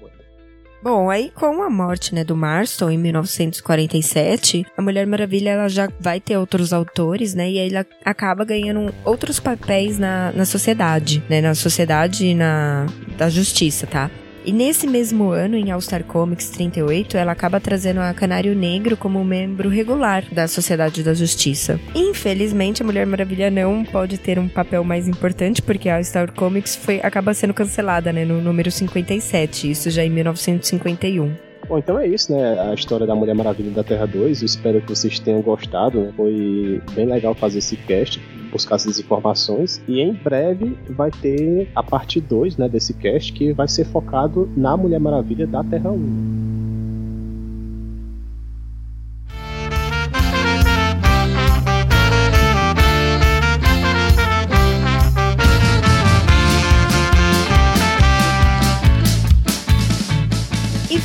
[0.84, 5.88] Bom, aí com a morte né, do Marston em 1947, a Mulher Maravilha ela já
[5.98, 7.50] vai ter outros autores, né?
[7.50, 11.40] E aí ela acaba ganhando outros papéis na, na sociedade, né?
[11.40, 12.86] Na sociedade na
[13.18, 14.12] da justiça, tá?
[14.46, 18.98] E nesse mesmo ano, em All Star Comics 38, ela acaba trazendo a Canário Negro
[18.98, 21.80] como membro regular da Sociedade da Justiça.
[21.96, 26.34] Infelizmente, a Mulher Maravilha não pode ter um papel mais importante, porque a All Star
[26.34, 31.54] Comics foi, acaba sendo cancelada, né, no número 57, isso já em 1951.
[31.68, 32.60] Bom, então é isso, né?
[32.60, 34.42] A história da Mulher Maravilha da Terra 2.
[34.42, 36.02] Eu espero que vocês tenham gostado.
[36.02, 36.14] Né?
[36.16, 38.20] Foi bem legal fazer esse cast,
[38.54, 39.82] buscar essas informações.
[39.88, 44.50] E em breve vai ter a parte 2 né, desse cast, que vai ser focado
[44.56, 46.54] na Mulher Maravilha da Terra 1.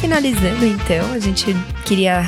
[0.00, 2.22] finalizando, então, a gente queria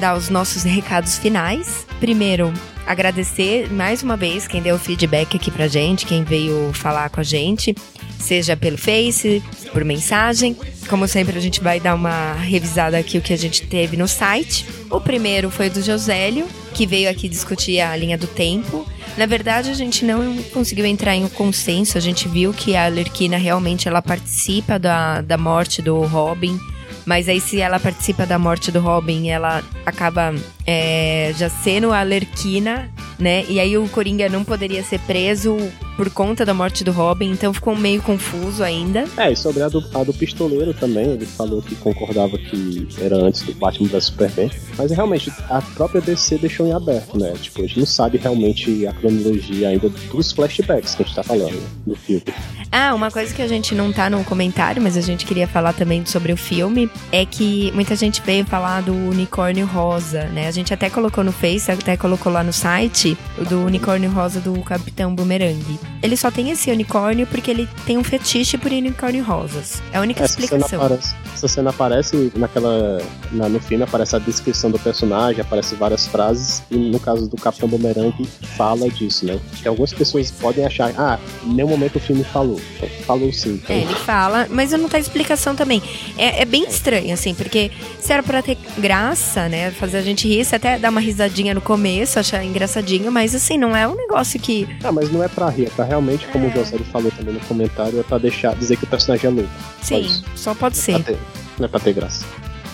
[0.00, 1.86] dar os nossos recados finais.
[2.00, 2.52] Primeiro,
[2.86, 7.24] agradecer mais uma vez quem deu feedback aqui pra gente, quem veio falar com a
[7.24, 7.74] gente,
[8.18, 10.56] seja pelo Face, por mensagem.
[10.88, 14.08] Como sempre, a gente vai dar uma revisada aqui o que a gente teve no
[14.08, 14.66] site.
[14.90, 18.86] O primeiro foi do Josélio, que veio aqui discutir a linha do tempo.
[19.16, 21.98] Na verdade, a gente não conseguiu entrar em um consenso.
[21.98, 26.58] A gente viu que a Lerquina realmente ela participa da, da morte do Robin
[27.04, 30.34] Mas aí, se ela participa da morte do Robin, ela acaba
[30.66, 32.90] é, já sendo a Alerquina,
[33.22, 33.44] né?
[33.48, 35.56] E aí o Coringa não poderia ser preso
[35.96, 39.04] por conta da morte do Robin, então ficou meio confuso ainda.
[39.16, 43.16] É, e sobre a do, a do pistoleiro também, ele falou que concordava que era
[43.16, 47.32] antes do Batman da Superman, mas realmente a própria DC deixou em aberto, né?
[47.40, 51.22] Tipo, a gente não sabe realmente a cronologia ainda dos flashbacks que a gente tá
[51.22, 52.24] falando né, do filme.
[52.70, 55.74] Ah, uma coisa que a gente não tá no comentário, mas a gente queria falar
[55.74, 60.48] também sobre o filme, é que muita gente veio falar do unicórnio rosa, né?
[60.48, 64.40] A gente até colocou no Face, até colocou lá no site, o do unicórnio rosa
[64.40, 65.78] do Capitão Boomerang.
[66.02, 69.80] Ele só tem esse unicórnio porque ele tem um fetiche por unicórnio rosas.
[69.92, 70.80] É a única Essa cena, explicação.
[70.82, 73.00] aparece, essa cena aparece naquela.
[73.30, 77.36] na- no filme aparece a descrição do personagem, aparece várias frases, e no caso do
[77.36, 78.12] Capitão Boomerang
[78.56, 79.38] fala disso, né?
[79.62, 82.60] Que algumas pessoas podem achar, ah, em nenhum momento o filme falou.
[83.06, 83.60] Falou sim.
[83.62, 85.82] Então, É, ele fala, mas não tá explicação também.
[86.18, 89.70] É, é bem estranho, assim, porque se era pra ter graça, né?
[89.70, 93.56] Fazer a gente rir, você até dar uma risadinha no começo, achar engraçadinho, mas assim,
[93.58, 94.68] não é um negócio que.
[94.84, 97.40] Ah, mas não é pra rir, é pra realmente, como o Josélio falou também no
[97.40, 99.50] comentário, é pra deixar, dizer que o personagem é louco.
[99.82, 100.24] Só Sim, isso.
[100.36, 101.02] só pode Pra ser.
[101.04, 101.18] ter-
[101.58, 102.24] não é pra ter graça.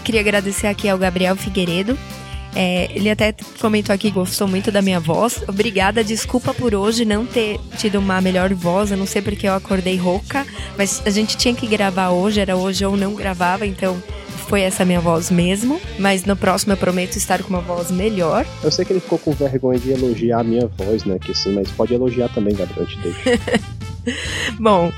[0.05, 1.99] Queria agradecer aqui ao Gabriel Figueiredo.
[2.55, 5.43] É, ele até comentou aqui que gostou muito da minha voz.
[5.47, 8.91] Obrigada, desculpa por hoje não ter tido uma melhor voz.
[8.91, 10.47] Eu não sei porque eu acordei rouca,
[10.77, 14.03] mas a gente tinha que gravar hoje, era hoje ou não gravava, então
[14.49, 15.81] foi essa minha voz mesmo.
[15.99, 18.47] Mas no próximo eu prometo estar com uma voz melhor.
[18.63, 21.19] Eu sei que ele ficou com vergonha de elogiar a minha voz, né?
[21.19, 23.21] Que sim, mas pode elogiar também, Gabriel, te deixo.
[24.59, 24.91] Bom,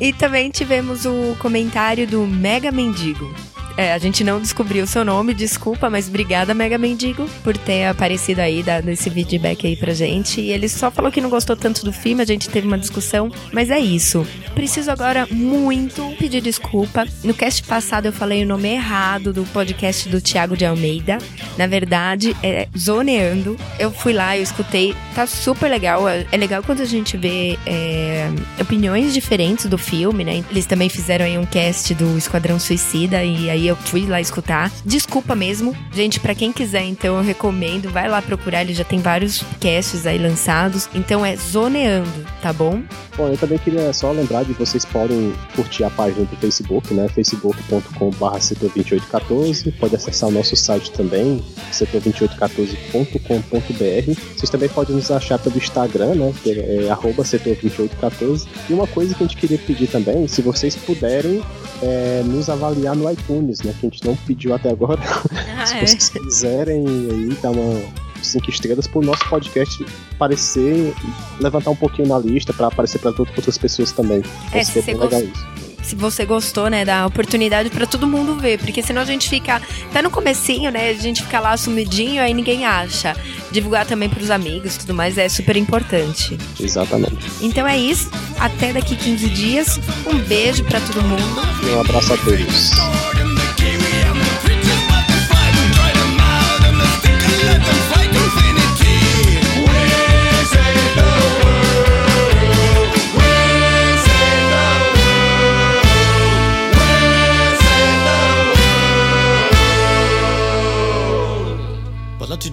[0.00, 3.32] e também tivemos o comentário do Mega Mendigo.
[3.76, 7.86] É, a gente não descobriu o seu nome, desculpa, mas obrigada, Mega Mendigo, por ter
[7.86, 10.40] aparecido aí, dado esse feedback aí pra gente.
[10.40, 13.30] E ele só falou que não gostou tanto do filme, a gente teve uma discussão,
[13.52, 14.26] mas é isso.
[14.54, 17.04] Preciso agora muito pedir desculpa.
[17.24, 21.18] No cast passado eu falei o nome errado do podcast do Tiago de Almeida.
[21.58, 23.56] Na verdade, é Zoneando.
[23.78, 26.08] Eu fui lá, eu escutei, tá super legal.
[26.08, 28.28] É legal quando a gente vê é,
[28.60, 30.44] opiniões diferentes do filme, né?
[30.50, 34.70] Eles também fizeram aí um cast do Esquadrão Suicida e aí eu fui lá escutar.
[34.84, 35.74] Desculpa mesmo.
[35.92, 40.06] Gente, pra quem quiser, então eu recomendo, vai lá procurar, ele já tem vários casts
[40.06, 40.88] aí lançados.
[40.94, 42.82] Então é Zoneando, tá bom?
[43.16, 47.08] Bom, eu também queria só lembrar de vocês podem curtir a página do Facebook, né?
[47.08, 49.72] facebook.com.br setor2814.
[49.78, 51.42] Pode acessar o nosso site também,
[51.72, 54.20] setor2814.com.br.
[54.36, 56.34] Vocês também podem nos achar pelo Instagram, né?
[56.42, 58.46] Que é, é arroba setor2814.
[58.68, 61.42] E uma coisa que a gente queria pedir também, se vocês puderem
[61.82, 63.74] é, nos avaliar no iTunes, né?
[63.78, 65.00] Que a gente não pediu até agora.
[65.56, 67.80] Ah, se vocês quiserem aí dar uma
[68.24, 69.84] cinco estrelas pro nosso podcast
[70.14, 70.94] aparecer,
[71.40, 74.22] levantar um pouquinho na lista para aparecer para outras pessoas também.
[74.52, 75.46] É, se seria você bem legal isso.
[75.82, 79.60] se você gostou, né, da oportunidade pra todo mundo ver, porque senão a gente fica
[79.90, 83.16] até no comecinho, né, a gente fica lá sumidinho, aí ninguém acha.
[83.52, 86.36] Divulgar também pros amigos, e tudo mais é super importante.
[86.58, 87.30] Exatamente.
[87.40, 89.80] Então é isso, até daqui 15 dias.
[90.06, 91.42] Um beijo pra todo mundo.
[91.62, 93.33] E um abraço a todos.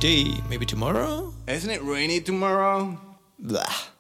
[0.01, 1.31] Today, maybe tomorrow?
[1.47, 2.99] Isn't it rainy tomorrow?
[3.37, 3.90] Blah.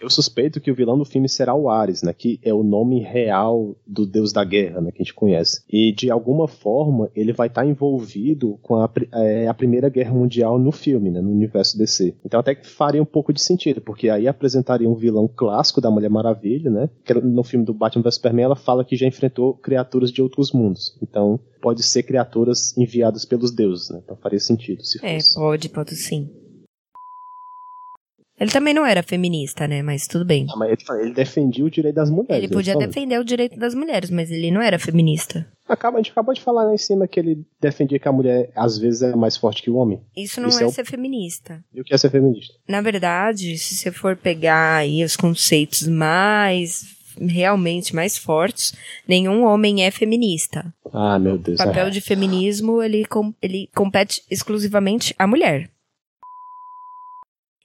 [0.00, 2.12] Eu suspeito que o vilão do filme será o Ares, né?
[2.12, 4.90] Que é o nome real do deus da guerra, né?
[4.90, 5.62] Que a gente conhece.
[5.70, 10.58] E de alguma forma ele vai estar envolvido com a, é, a Primeira Guerra Mundial
[10.58, 11.20] no filme, né?
[11.20, 12.14] No universo DC.
[12.24, 15.90] Então até que faria um pouco de sentido, porque aí apresentaria um vilão clássico da
[15.90, 16.88] Mulher Maravilha, né?
[17.04, 20.52] Que no filme do Batman vs Superman ela fala que já enfrentou criaturas de outros
[20.52, 20.96] mundos.
[21.02, 24.00] Então pode ser criaturas enviadas pelos deuses, né?
[24.04, 25.34] Então faria sentido se É, fosse.
[25.34, 26.28] pode, pode sim.
[28.40, 30.46] Ele também não era feminista, né, mas tudo bem.
[30.50, 32.36] Ah, Mas ele, ele defendia o direito das mulheres.
[32.44, 35.46] Ele podia defender o direito das mulheres, mas ele não era feminista.
[35.68, 38.50] Acaba, a gente acabou de falar lá em cima que ele defendia que a mulher
[38.56, 40.00] às vezes é mais forte que o homem.
[40.16, 41.62] Isso não Isso é, é o- ser feminista.
[41.74, 42.54] E o que é ser feminista?
[42.66, 48.72] Na verdade, se você for pegar aí os conceitos mais realmente mais fortes,
[49.06, 50.72] nenhum homem é feminista.
[50.92, 51.58] Ah, meu Deus.
[51.60, 51.90] O papel é.
[51.90, 55.68] de feminismo, ele, com- ele compete exclusivamente à mulher.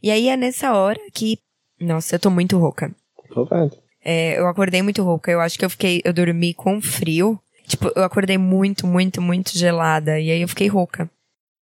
[0.04, 1.40] E aí é nessa hora que.
[1.80, 2.94] Nossa, eu tô muito rouca.
[3.34, 3.78] Tô vendo.
[4.04, 5.32] É, eu acordei muito rouca.
[5.32, 6.02] Eu acho que eu fiquei.
[6.04, 7.40] Eu dormi com frio.
[7.66, 10.20] Tipo, eu acordei muito, muito, muito gelada.
[10.20, 11.10] E aí eu fiquei rouca.